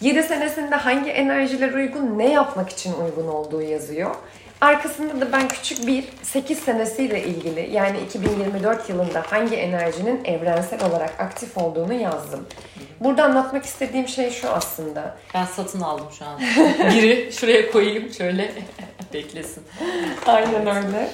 [0.00, 4.14] 7 senesinde hangi enerjiler uygun, ne yapmak için uygun olduğu yazıyor.
[4.60, 11.20] Arkasında da ben küçük bir 8 senesiyle ilgili yani 2024 yılında hangi enerjinin evrensel olarak
[11.20, 12.46] aktif olduğunu yazdım.
[13.00, 15.16] Burada anlatmak istediğim şey şu aslında.
[15.34, 16.40] Ben satın aldım şu an.
[16.90, 18.52] Biri şuraya koyayım şöyle
[19.14, 19.62] beklesin.
[20.26, 21.10] Aynen öyle.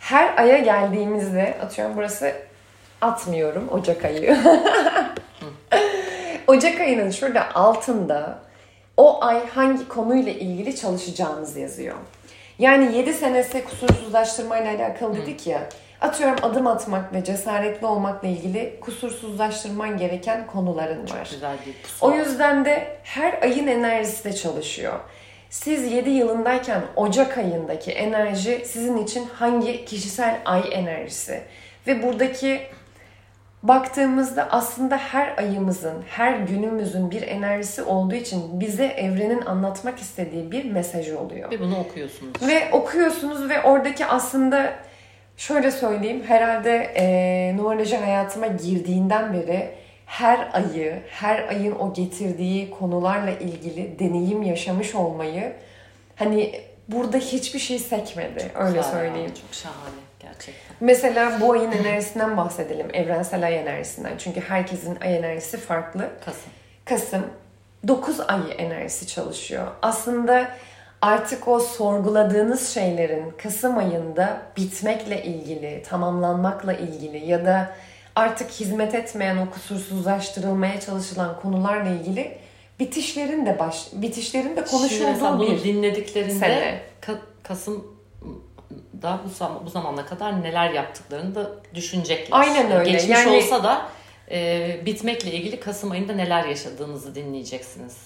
[0.00, 2.32] Her aya geldiğimizde atıyorum burası
[3.00, 4.38] atmıyorum Ocak ayı.
[6.46, 8.38] Ocak ayının şurada altında
[8.96, 11.96] o ay hangi konuyla ilgili çalışacağımız yazıyor.
[12.62, 15.68] Yani 7 senesi kusursuzlaştırmayla alakalı dedik ya.
[16.00, 21.28] Atıyorum adım atmak ve cesaretli olmakla ilgili kusursuzlaştırman gereken konuların var.
[21.30, 22.06] Güzel bir pusu.
[22.06, 25.00] O yüzden de her ayın enerjisi de çalışıyor.
[25.50, 31.42] Siz 7 yılındayken Ocak ayındaki enerji sizin için hangi kişisel ay enerjisi?
[31.86, 32.60] Ve buradaki
[33.62, 40.64] baktığımızda aslında her ayımızın, her günümüzün bir enerjisi olduğu için bize evrenin anlatmak istediği bir
[40.64, 41.50] mesaj oluyor.
[41.50, 42.32] Ve bunu okuyorsunuz.
[42.48, 44.72] Ve okuyorsunuz ve oradaki aslında
[45.36, 49.70] şöyle söyleyeyim herhalde e, numeroloji hayatıma girdiğinden beri
[50.06, 55.52] her ayı, her ayın o getirdiği konularla ilgili deneyim yaşamış olmayı
[56.16, 59.32] hani burada hiçbir şey sekmedi öyle Güzel ya, söyleyeyim.
[59.40, 60.01] Çok şahane
[60.46, 60.76] gerçekten.
[60.80, 62.86] Mesela bu ayın enerjisinden bahsedelim.
[62.92, 64.12] Evrensel ay enerjisinden.
[64.18, 66.10] Çünkü herkesin ay enerjisi farklı.
[66.24, 66.52] Kasım.
[66.84, 67.26] Kasım
[67.88, 69.66] 9 ay enerjisi çalışıyor.
[69.82, 70.48] Aslında
[71.02, 77.72] artık o sorguladığınız şeylerin Kasım ayında bitmekle ilgili, tamamlanmakla ilgili ya da
[78.16, 82.38] artık hizmet etmeyen o kusursuzlaştırılmaya çalışılan konularla ilgili
[82.80, 86.80] bitişlerin de baş bitişlerin de konuşulduğu bunu bir dinlediklerinde sene.
[87.02, 87.18] Ka-
[89.02, 92.38] Kasım'da bu, zam- bu zamana kadar neler yaptıklarını da düşünecekler.
[92.38, 92.90] Aynen öyle.
[92.90, 93.82] Geçmiş Yani- olsa da
[94.30, 97.96] e, bitmekle ilgili Kasım ayında neler yaşadığınızı dinleyeceksiniz.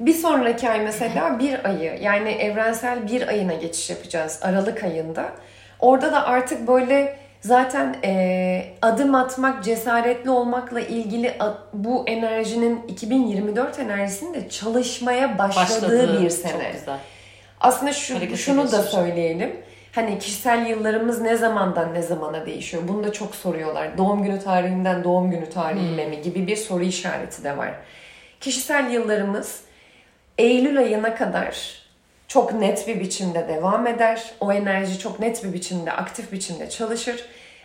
[0.00, 5.32] Bir sonraki ay mesela bir ayı yani evrensel bir ayına geçiş yapacağız Aralık ayında.
[5.80, 11.34] Orada da artık böyle zaten e, adım atmak, cesaretli olmakla ilgili
[11.72, 16.70] bu enerjinin 2024 enerjisinin de çalışmaya başladığı, Başladığı bir Çok sene.
[16.72, 16.98] güzel.
[17.60, 19.56] Aslında şu, şunu da söyleyelim.
[19.92, 22.82] Hani kişisel yıllarımız ne zamandan ne zamana değişiyor?
[22.88, 23.98] Bunu da çok soruyorlar.
[23.98, 26.10] Doğum günü tarihinden doğum günü tarihine Hmm.
[26.10, 27.74] mi gibi bir soru işareti de var.
[28.40, 29.60] Kişisel yıllarımız
[30.38, 31.78] Eylül ayına kadar
[32.28, 34.22] çok net bir biçimde devam eder.
[34.40, 37.24] O enerji çok net bir biçimde, aktif biçimde çalışır.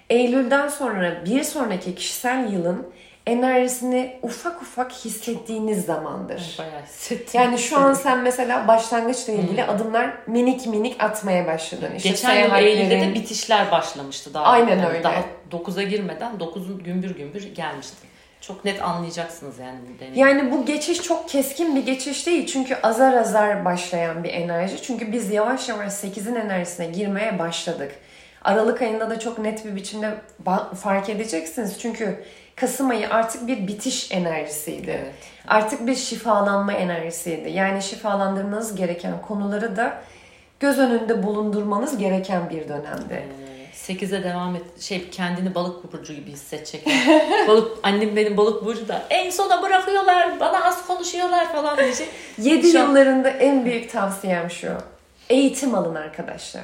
[0.09, 2.87] Eylül'den sonra bir sonraki kişisel yılın
[3.27, 6.55] enerjisini ufak ufak hissettiğiniz zamandır.
[6.59, 7.41] Bayağı hissettim.
[7.41, 11.95] Yani şu an sen mesela başlangıçla ilgili adımlar minik minik atmaya başladın.
[11.95, 12.15] İşte Hmm.
[12.15, 14.43] Geçen yıl Eylül'de de bitişler başlamıştı daha.
[14.43, 15.03] Aynen öyle.
[15.03, 18.07] Daha 9'a girmeden 9'un gümbür gümbür gelmişti.
[18.41, 20.19] Çok net anlayacaksınız yani bu deneyimi.
[20.19, 22.47] Yani bu geçiş çok keskin bir geçiş değil.
[22.47, 24.81] Çünkü azar azar başlayan bir enerji.
[24.81, 27.91] Çünkü biz yavaş yavaş 8'in enerjisine girmeye başladık.
[28.43, 30.13] Aralık ayında da çok net bir biçimde
[30.83, 31.79] fark edeceksiniz.
[31.79, 32.23] Çünkü
[32.55, 34.91] Kasım ayı artık bir bitiş enerjisiydi.
[34.91, 35.13] Evet.
[35.47, 37.49] Artık bir şifalanma enerjisiydi.
[37.49, 40.01] Yani şifalandırmanız gereken konuları da
[40.59, 43.27] göz önünde bulundurmanız gereken bir dönemdi.
[43.75, 44.81] 8'e devam et.
[44.81, 46.87] Şey kendini balık burcu gibi hissedecek.
[47.47, 50.39] balık annem benim balık burcu da en sona bırakıyorlar.
[50.39, 52.07] Bana az konuşuyorlar falan diyecek.
[52.37, 54.71] 7 Şu an- yıllarında en büyük tavsiyem şu.
[55.29, 56.61] Eğitim alın arkadaşlar.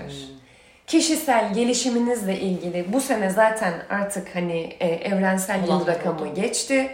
[0.89, 6.35] Kişisel gelişiminizle ilgili bu sene zaten artık hani e, evrensel yıl rakamı oldu.
[6.35, 6.91] geçti.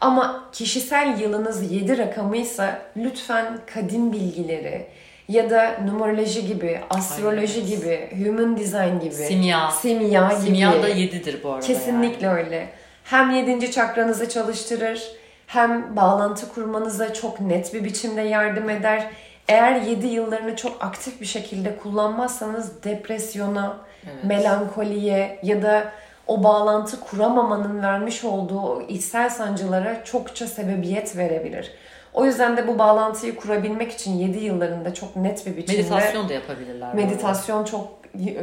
[0.00, 4.86] Ama kişisel yılınız 7 rakamıysa lütfen kadim bilgileri
[5.28, 7.76] ya da numeroloji gibi, astroloji Aynen.
[7.76, 9.70] gibi, human design gibi, Simya.
[9.70, 10.40] simya gibi.
[10.40, 11.66] Simya da 7'dir bu arada.
[11.66, 12.68] Kesinlikle öyle.
[13.04, 15.02] Hem yedinci çakranızı çalıştırır,
[15.46, 19.06] hem bağlantı kurmanıza çok net bir biçimde yardım eder.
[19.48, 24.24] Eğer 7 yıllarını çok aktif bir şekilde kullanmazsanız depresyona, Evet.
[24.24, 25.84] melankoliye ya da
[26.26, 31.72] o bağlantı kuramamanın vermiş olduğu içsel sancılara çokça sebebiyet verebilir.
[32.14, 36.32] O yüzden de bu bağlantıyı kurabilmek için 7 yıllarında çok net bir biçimde Meditasyon da
[36.32, 36.94] yapabilirler.
[36.94, 37.88] Meditasyon çok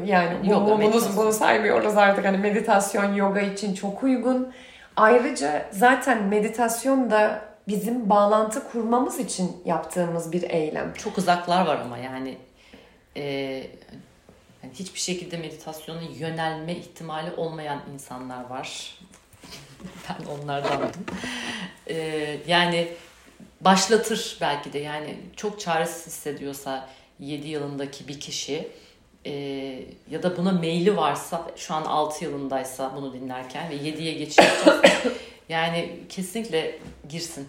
[0.06, 1.18] yani Yoga, bunu, meditasyon.
[1.18, 4.54] bunu saymıyoruz artık hani meditasyon yoga için çok uygun.
[4.96, 10.94] Ayrıca zaten meditasyon da bizim bağlantı kurmamız için yaptığımız bir eylem.
[10.94, 12.38] Çok uzaklar var ama yani,
[13.16, 13.24] e,
[14.64, 19.00] yani hiçbir şekilde meditasyona yönelme ihtimali olmayan insanlar var.
[20.10, 21.06] ben onlardandım.
[21.90, 22.88] Ee, yani
[23.62, 26.90] başlatır belki de yani çok çaresiz hissediyorsa
[27.20, 28.68] 7 yılındaki bir kişi
[29.26, 29.32] e,
[30.10, 34.48] ya da buna meyli varsa şu an 6 yılındaysa bunu dinlerken ve 7'ye geçiyor.
[35.50, 37.48] yani kesinlikle girsin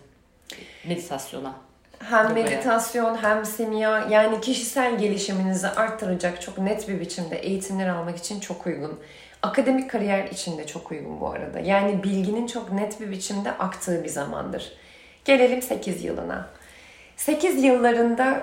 [0.89, 1.55] meditasyona.
[1.99, 8.41] Hem meditasyon hem simya yani kişisel gelişiminizi arttıracak çok net bir biçimde eğitimler almak için
[8.41, 9.01] çok uygun.
[9.43, 11.61] Akademik kariyer için de çok uygun bu arada.
[11.61, 14.73] Yani bilginin çok net bir biçimde aktığı bir zamandır.
[15.25, 16.49] Gelelim 8 yılına.
[17.17, 18.43] 8 yıllarında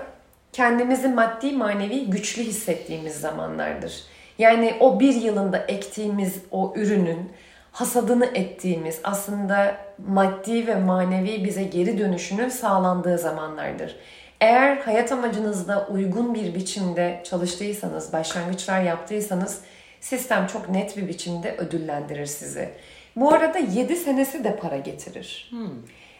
[0.52, 4.04] kendimizi maddi manevi güçlü hissettiğimiz zamanlardır.
[4.38, 7.32] Yani o bir yılında ektiğimiz o ürünün
[7.74, 13.96] hasadını ettiğimiz aslında maddi ve manevi bize geri dönüşünün sağlandığı zamanlardır.
[14.40, 19.60] Eğer hayat amacınızda uygun bir biçimde çalıştıysanız, başlangıçlar yaptıysanız
[20.00, 22.68] sistem çok net bir biçimde ödüllendirir sizi.
[23.16, 25.48] Bu arada 7 senesi de para getirir.
[25.50, 25.70] Hmm.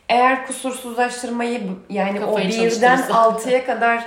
[0.09, 4.05] Eğer kusursuzlaştırmayı yani Kafayı o birden 6'ya kadar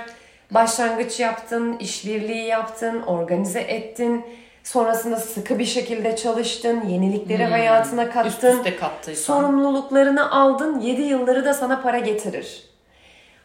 [0.50, 4.24] başlangıç yaptın, işbirliği yaptın, organize ettin,
[4.68, 7.52] sonrasında sıkı bir şekilde çalıştın, yenilikleri hmm.
[7.52, 12.62] hayatına kattın, Üst sorumluluklarını aldın, 7 yılları da sana para getirir.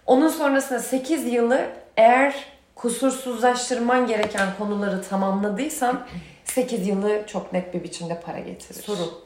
[0.06, 2.36] Onun sonrasında 8 yılı eğer
[2.76, 6.08] kusursuzlaştırman gereken konuları tamamladıysan
[6.46, 8.82] 8 yılı çok net bir biçimde para getirir.
[8.82, 9.22] Soru.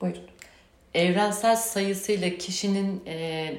[0.00, 0.22] Buyurun.
[0.94, 3.52] Evrensel sayısıyla kişinin e,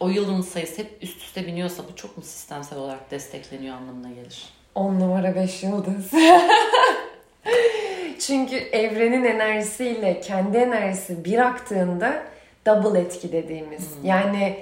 [0.00, 4.61] o yılın sayısı hep üst üste biniyorsa bu çok mu sistemsel olarak destekleniyor anlamına gelir?
[4.74, 6.10] 10 numara 5 yıldız.
[8.18, 12.22] Çünkü evrenin enerjisiyle kendi enerjisi bir aktığında
[12.66, 13.80] double etki dediğimiz.
[13.80, 14.08] Hmm.
[14.08, 14.56] Yani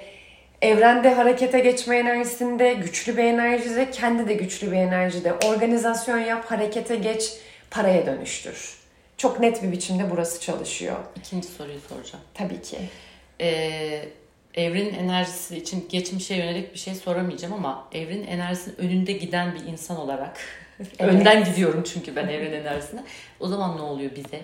[0.62, 5.32] evrende harekete geçme enerjisinde güçlü bir enerjide, kendi de güçlü bir enerjide.
[5.32, 7.32] Organizasyon yap, harekete geç,
[7.70, 8.76] paraya dönüştür.
[9.16, 10.96] Çok net bir biçimde burası çalışıyor.
[11.16, 12.24] İkinci soruyu soracağım.
[12.34, 12.78] Tabii ki.
[13.40, 14.02] Ee,
[14.54, 19.96] evrenin enerjisi için geçmişe yönelik bir şey soramayacağım ama evrenin enerjisinin önünde giden bir insan
[19.96, 20.38] olarak
[20.98, 21.14] evet.
[21.14, 23.00] önden gidiyorum çünkü ben evrenin enerjisine.
[23.40, 24.40] O zaman ne oluyor bize?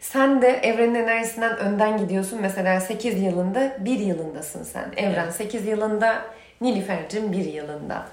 [0.00, 2.38] Sen de evrenin enerjisinden önden gidiyorsun.
[2.42, 4.92] Mesela 8 yılında 1 yılındasın sen.
[4.96, 5.34] Evren evet.
[5.34, 6.22] 8 yılında,
[6.60, 8.06] Nilüfer'cim 1 yılında.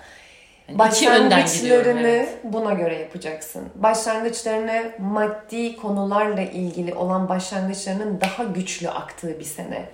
[0.67, 2.29] Yani Başlangıçlarını evet.
[2.43, 3.69] buna göre yapacaksın.
[3.75, 9.85] Başlangıçlarını maddi konularla ilgili olan başlangıçlarının daha güçlü aktığı bir sene.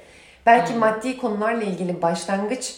[0.46, 0.80] Belki hmm.
[0.80, 2.76] maddi konularla ilgili başlangıç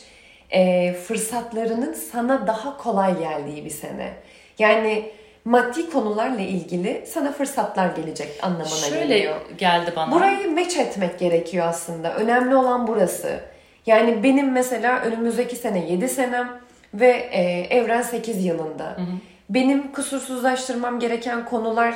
[0.52, 4.14] e, fırsatlarının sana daha kolay geldiği bir sene.
[4.60, 5.12] Yani
[5.46, 9.36] maddi konularla ilgili sana fırsatlar gelecek anlamına Şöyle geliyor.
[9.58, 10.12] geldi bana.
[10.12, 12.16] Burayı meç etmek gerekiyor aslında.
[12.16, 13.40] Önemli olan burası.
[13.86, 16.60] Yani benim mesela önümüzdeki sene 7 senem
[16.94, 17.42] ve e,
[17.78, 18.84] evren 8 yılında.
[18.84, 19.16] Hı hı.
[19.50, 21.96] Benim kusursuzlaştırmam gereken konular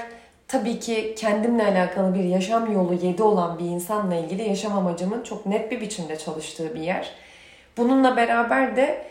[0.49, 5.45] tabii ki kendimle alakalı bir yaşam yolu 7 olan bir insanla ilgili yaşam amacımın çok
[5.45, 7.11] net bir biçimde çalıştığı bir yer.
[7.77, 9.05] Bununla beraber de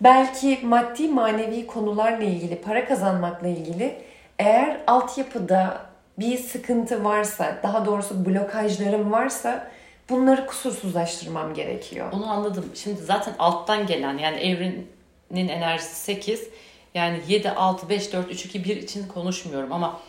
[0.00, 3.96] belki maddi manevi konularla ilgili, para kazanmakla ilgili
[4.38, 5.80] eğer altyapıda
[6.18, 9.70] bir sıkıntı varsa, daha doğrusu blokajlarım varsa
[10.10, 12.12] bunları kusursuzlaştırmam gerekiyor.
[12.12, 12.64] Onu anladım.
[12.74, 16.48] Şimdi zaten alttan gelen yani evrenin enerjisi 8
[16.94, 20.00] yani 7, 6, 5, 4, 3, 2, 1 için konuşmuyorum ama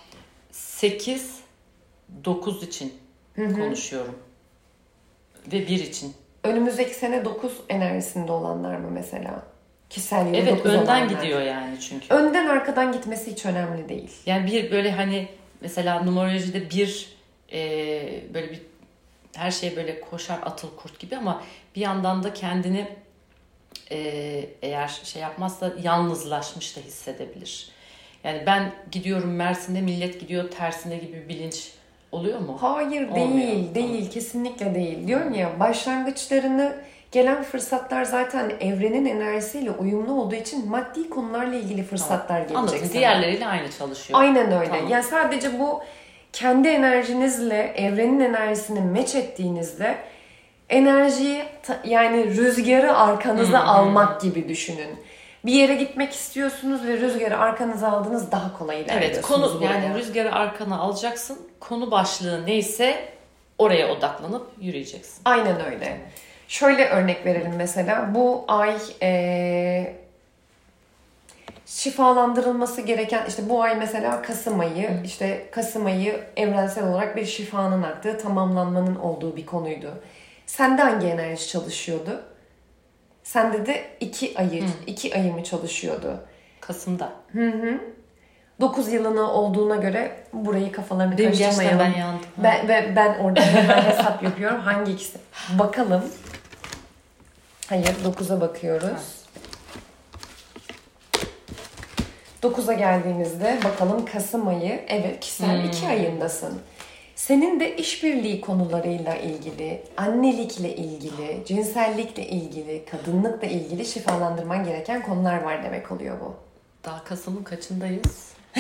[0.56, 1.40] 8,
[2.26, 2.94] 9 için
[3.36, 3.54] Hı-hı.
[3.54, 4.20] konuşuyorum.
[5.52, 6.14] Ve 1 için.
[6.44, 9.44] Önümüzdeki sene 9 enerjisinde olanlar mı mesela?
[9.90, 11.06] Kişisel yılı Evet önden olanlar.
[11.06, 12.14] gidiyor yani çünkü.
[12.14, 14.12] Önden arkadan gitmesi hiç önemli değil.
[14.26, 15.28] Yani bir böyle hani
[15.62, 17.16] mesela numerolojide bir
[17.52, 17.60] e,
[18.34, 18.62] böyle bir
[19.36, 21.44] her şey böyle koşar atıl kurt gibi ama
[21.76, 22.88] bir yandan da kendini
[23.92, 23.98] e,
[24.62, 27.75] eğer şey yapmazsa yalnızlaşmış da hissedebilir.
[28.26, 31.72] Yani ben gidiyorum Mersin'de millet gidiyor tersine gibi bir bilinç
[32.12, 32.58] oluyor mu?
[32.62, 33.38] Hayır Olmuyor.
[33.38, 35.08] değil, değil kesinlikle değil.
[35.08, 36.76] Diyorum ya başlangıçlarını
[37.12, 42.48] gelen fırsatlar zaten evrenin enerjisiyle uyumlu olduğu için maddi konularla ilgili fırsatlar tamam.
[42.48, 42.80] gelecek Anladım.
[42.80, 43.00] Sana.
[43.00, 44.20] Diğerleriyle aynı çalışıyor.
[44.20, 44.70] Aynen öyle.
[44.70, 44.90] Tamam.
[44.90, 45.84] Yani sadece bu
[46.34, 49.98] kendi enerjinizle evrenin enerjisini meç ettiğinizde
[50.70, 51.44] enerjiyi
[51.86, 54.90] yani rüzgarı arkanıza almak gibi düşünün.
[55.46, 59.18] Bir yere gitmek istiyorsunuz ve rüzgarı arkanıza aldınız daha kolay ilerliyorsunuz.
[59.18, 59.74] Evet konu buraya.
[59.74, 61.40] yani rüzgarı arkana alacaksın.
[61.60, 63.10] Konu başlığı neyse
[63.58, 65.22] oraya odaklanıp yürüyeceksin.
[65.26, 66.02] Aynen öyle.
[66.48, 68.16] Şöyle örnek verelim mesela.
[68.16, 69.96] Bu ay e,
[71.66, 75.04] şifalandırılması gereken işte bu ay mesela Kasım ayı Hı.
[75.04, 79.92] işte Kasım ayı evrensel olarak bir şifanın aktığı tamamlanmanın olduğu bir konuydu.
[80.46, 82.24] Sende hangi enerji çalışıyordu?
[83.26, 84.68] Sende de iki ayı, Hı.
[84.88, 86.20] iki ayı mı çalışıyordu?
[86.62, 87.12] Kasım'da.
[87.34, 87.80] Hı hı.
[88.62, 91.80] 9 yılını olduğuna göre burayı kafalarını Benim karıştırmayalım.
[91.80, 92.26] ben yandım.
[92.38, 94.60] Ben, ve ben orada hemen hesap yapıyorum.
[94.60, 95.18] Hangi ikisi?
[95.60, 96.04] Bakalım.
[97.70, 99.16] Hayır 9'a bakıyoruz.
[102.44, 104.82] 9'a geldiğimizde bakalım Kasım ayı.
[104.88, 105.70] Evet kişisel Hmm.
[105.70, 106.60] 2 ayındasın.
[107.28, 115.64] Senin de işbirliği konularıyla ilgili, annelikle ilgili, cinsellikle ilgili, kadınlıkla ilgili şifalandırman gereken konular var
[115.64, 116.36] demek oluyor bu.
[116.84, 118.32] Daha Kasım'ın kaçındayız?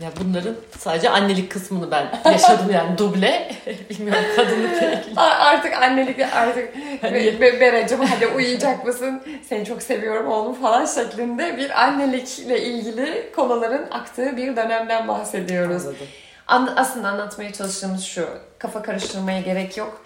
[0.00, 3.52] ya bunların sadece annelik kısmını ben yaşadım yani duble.
[3.90, 5.20] Bilmiyorum kadınlıkla ilgili.
[5.20, 9.22] Artık annelik artık Hani- be, be, Beracığım hadi uyuyacak mısın?
[9.48, 15.86] Seni çok seviyorum oğlum falan şeklinde bir annelikle ilgili konuların aktığı bir dönemden bahsediyoruz.
[15.86, 16.06] Anladım.
[16.48, 18.28] An- aslında anlatmaya çalıştığımız şu.
[18.58, 20.00] Kafa karıştırmaya gerek yok.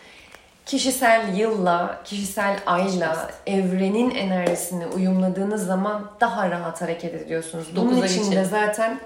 [0.66, 7.66] Kişisel yılla, kişisel ayla, evrenin enerjisini uyumladığınız zaman daha rahat hareket ediyorsunuz.
[7.76, 9.00] Bunun için de zaten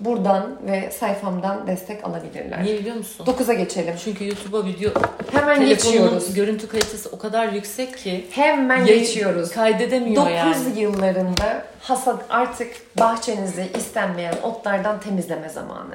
[0.00, 2.62] buradan ve sayfamdan destek alabilirler.
[2.64, 3.26] Niye biliyor musun?
[3.26, 3.94] 9'a geçelim.
[4.04, 4.90] Çünkü YouTube'a video
[5.32, 6.34] Hemen geçiyoruz.
[6.34, 9.50] görüntü kalitesi o kadar yüksek ki Hemen yayın- geçiyoruz.
[9.52, 10.80] kaydedemiyor 9 yani.
[10.80, 15.94] yıllarında hasat artık bahçenizi istenmeyen otlardan temizleme zamanı.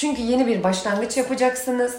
[0.00, 1.96] Çünkü yeni bir başlangıç yapacaksınız.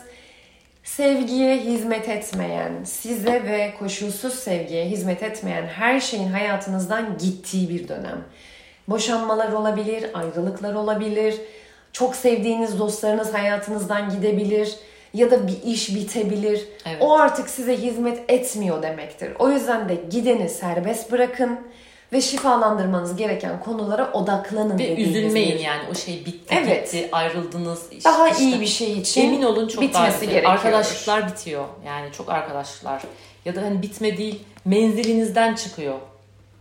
[0.84, 8.24] Sevgiye hizmet etmeyen, size ve koşulsuz sevgiye hizmet etmeyen her şeyin hayatınızdan gittiği bir dönem.
[8.88, 11.36] Boşanmalar olabilir, ayrılıklar olabilir,
[11.94, 14.76] çok sevdiğiniz dostlarınız hayatınızdan gidebilir
[15.14, 16.68] ya da bir iş bitebilir.
[16.86, 16.98] Evet.
[17.02, 19.32] O artık size hizmet etmiyor demektir.
[19.40, 21.60] O yüzden de gideni serbest bırakın
[22.14, 24.80] ve şifalandırmanız gereken konulara odaklanın.
[24.80, 26.92] Ve üzülmeyin bir- yani o şey bitti Evet.
[26.92, 27.82] gitti ayrıldınız.
[27.92, 30.52] işte- Daha işte iyi bir şey için Emin olun çok bitmesi gerekiyor.
[30.54, 31.66] Arkadaşlıklar bitiyor.
[31.86, 33.02] Yani çok arkadaşlıklar.
[33.46, 35.96] Ya da hani bitme değil menzilinizden çıkıyor.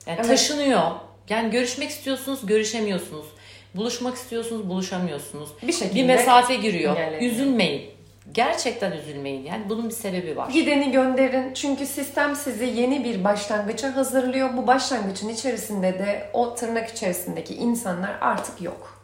[0.06, 0.26] Yani Evet.
[0.28, 0.82] taşınıyor.
[1.28, 3.26] Yani görüşmek istiyorsunuz görüşemiyorsunuz.
[3.74, 5.48] Buluşmak istiyorsunuz buluşamıyorsunuz.
[5.62, 6.96] bir şekilde Bir mesafe giriyor.
[7.20, 7.89] Üzülmeyin.
[8.32, 9.44] Gerçekten üzülmeyin.
[9.44, 10.50] Yani bunun bir sebebi var.
[10.50, 11.54] Gideni gönderin.
[11.54, 14.56] Çünkü sistem sizi yeni bir başlangıça hazırlıyor.
[14.56, 19.02] Bu başlangıcın içerisinde de o tırnak içerisindeki insanlar artık yok.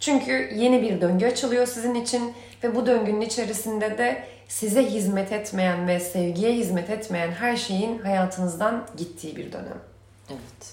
[0.00, 5.88] Çünkü yeni bir döngü açılıyor sizin için ve bu döngünün içerisinde de size hizmet etmeyen
[5.88, 9.78] ve sevgiye hizmet etmeyen her şeyin hayatınızdan gittiği bir dönem.
[10.30, 10.72] Evet.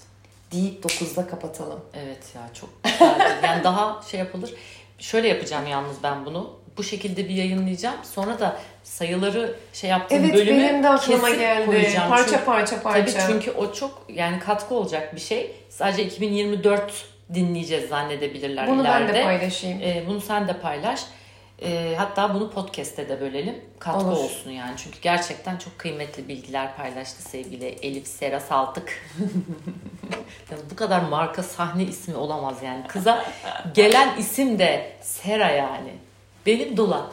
[0.52, 1.80] Deyip 9'da kapatalım.
[1.94, 3.24] Evet ya çok güzeldi.
[3.44, 4.54] Yani daha şey yapılır.
[5.00, 6.65] Şöyle yapacağım yalnız ben bunu.
[6.78, 7.96] Bu şekilde bir yayınlayacağım.
[8.04, 11.66] Sonra da sayıları şey yaptığım Evet bölümü benim de aklıma kesip geldi.
[11.66, 12.10] koyacağım.
[12.10, 13.20] Parça Çünkü- parça parça.
[13.20, 15.52] Tabii çünkü o çok yani katkı olacak bir şey.
[15.70, 19.14] Sadece 2024 dinleyeceğiz zannedebilirler Bunu ben ileride.
[19.14, 19.80] de paylaşayım.
[19.82, 21.02] Ee, bunu sen de paylaş.
[21.62, 23.56] Ee, hatta bunu podcast'te de bölelim.
[23.80, 24.18] Katkı Olur.
[24.18, 24.74] olsun yani.
[24.78, 29.02] Çünkü gerçekten çok kıymetli bilgiler paylaştı sevgili Elif Sera Saltık.
[30.52, 32.88] Yani bu kadar marka sahne ismi olamaz yani.
[32.88, 33.26] Kıza
[33.74, 35.94] gelen isim de Sera yani.
[36.46, 37.06] Benim Dula.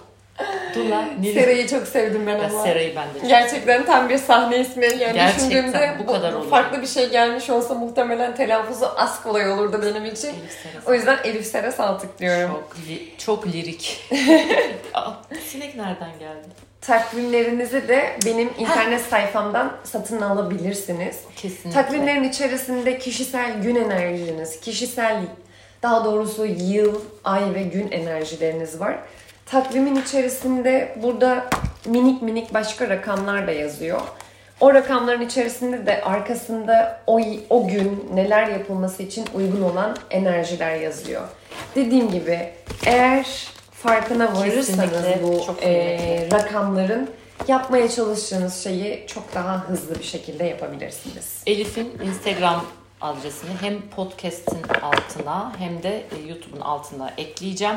[0.75, 1.03] Dula.
[1.21, 1.41] Nilüfer.
[1.41, 2.63] Sera'yı çok sevdim ben Ya ama.
[2.63, 4.85] Sera'yı ben de çok Gerçekten tam bir sahne ismi.
[4.87, 6.51] Yani Gerçekten düşündüğümde bu kadar olur.
[6.51, 10.29] farklı bir şey gelmiş olsa muhtemelen telaffuzu az kolay olurdu benim için.
[10.29, 12.51] Elif O yüzden Elif Sera Saltık diyorum.
[12.51, 14.11] Çok, li- çok lirik.
[14.95, 15.11] Aa,
[15.49, 16.47] sinek nereden geldi?
[16.81, 21.17] Takvimlerinizi de benim internet sayfamdan satın alabilirsiniz.
[21.37, 21.71] Kesinlikle.
[21.83, 25.17] Takvimlerin içerisinde kişisel gün enerjiniz, kişisel
[25.83, 28.99] daha doğrusu yıl, ay ve gün enerjileriniz var.
[29.47, 31.51] Takvimin içerisinde burada
[31.87, 34.01] minik minik başka rakamlar da yazıyor.
[34.61, 37.21] O rakamların içerisinde de arkasında o,
[37.51, 41.23] o gün neler yapılması için uygun olan enerjiler yazıyor.
[41.75, 42.49] Dediğim gibi
[42.87, 46.29] eğer farkına varırsanız Kesinlikle bu çok kıymetli.
[46.33, 47.11] rakamların
[47.49, 51.43] yapmaya çalıştığınız şeyi çok daha hızlı bir şekilde yapabilirsiniz.
[51.47, 52.65] Elif'in Instagram
[53.01, 57.77] adresini hem podcast'in altına hem de e, YouTube'un altına ekleyeceğim.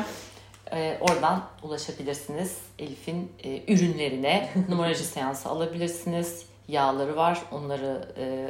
[0.72, 2.56] E, oradan ulaşabilirsiniz.
[2.78, 6.42] Elif'in e, ürünlerine numaroloji seansı alabilirsiniz.
[6.68, 7.38] Yağları var.
[7.52, 8.46] Onları e,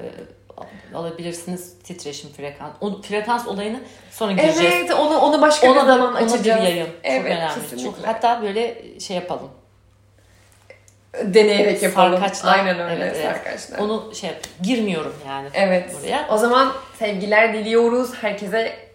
[0.97, 1.79] alabilirsiniz.
[1.85, 2.73] Titreşim frekans.
[2.81, 4.75] O, frekans olayını sonra gireceğiz.
[4.77, 6.65] Evet, onu onu başka Ona bir da zaman ona bir açacağız.
[6.65, 6.89] yayın.
[7.05, 7.55] Evet, Çok önemli.
[7.55, 7.85] kesinlikle.
[7.85, 9.49] Çok, hatta böyle şey yapalım.
[11.25, 12.21] Deneyerek yapalım.
[12.21, 12.59] Sarkaçlar.
[12.59, 13.71] Aynen öyle, Evet, evet.
[13.81, 14.39] Onu şey yap.
[14.63, 15.95] Girmiyorum yani Evet.
[16.01, 16.29] buraya.
[16.31, 18.15] O zaman sevgiler diliyoruz.
[18.15, 18.86] Herkese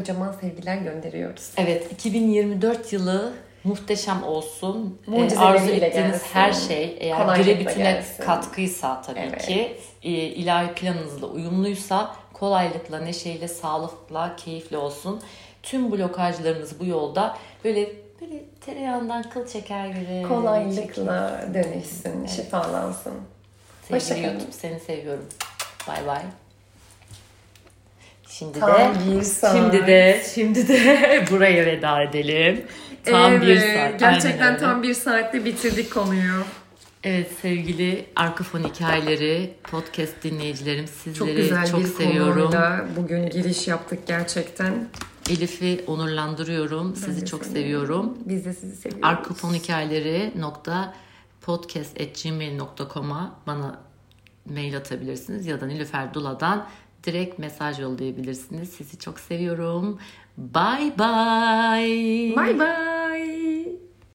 [0.00, 1.50] kocaman sevgiler gönderiyoruz.
[1.56, 3.32] Evet 2024 yılı
[3.64, 4.98] muhteşem olsun.
[5.12, 6.26] Ee, Arzu ettiğiniz gelsin.
[6.32, 8.24] her şey eğer Kolaylıkla bire bütüne gelsin.
[8.24, 9.46] katkıysa tabii Evet.
[9.46, 15.20] ki e, ilahi planınızla uyumluysa kolaylıkla, neşeyle, sağlıkla, keyifli olsun.
[15.62, 17.88] Tüm blokajlarınız bu yolda böyle
[18.20, 20.28] böyle tereyağından kıl çeker gibi çekin.
[20.28, 23.14] Kolaylıkla dönüşsün, şifalansın.
[23.88, 24.26] Sevgili.
[24.26, 25.26] YouTube seni seviyorum.
[25.88, 26.22] Bay bay.
[28.38, 29.56] Şimdi Tam de bir saat.
[29.56, 32.64] şimdi de şimdi de buraya veda edelim.
[33.04, 34.00] Tam evet, bir saat.
[34.00, 34.58] Gerçekten Aynen öyle.
[34.58, 36.42] tam bir saatte bitirdik konuyu.
[37.04, 42.52] Evet sevgili Arka Fon Hikayeleri podcast dinleyicilerim sizleri Çok güzel çok bir seviyorum.
[42.96, 44.88] bugün giriş yaptık gerçekten.
[45.30, 46.96] Elif'i onurlandırıyorum.
[46.96, 47.52] Sizi çok seni.
[47.52, 48.18] seviyorum.
[48.24, 49.08] Biz de sizi seviyoruz.
[49.08, 50.94] Arka Fon Hikayeleri nokta
[51.40, 53.80] podcast.gmail.com'a bana
[54.50, 56.68] mail atabilirsiniz ya da Nilüfer Dula'dan
[57.06, 58.72] direkt mesaj yollayabilirsiniz.
[58.72, 59.98] Sizi çok seviyorum.
[60.36, 62.36] Bye bye.
[62.36, 62.95] Bye bye.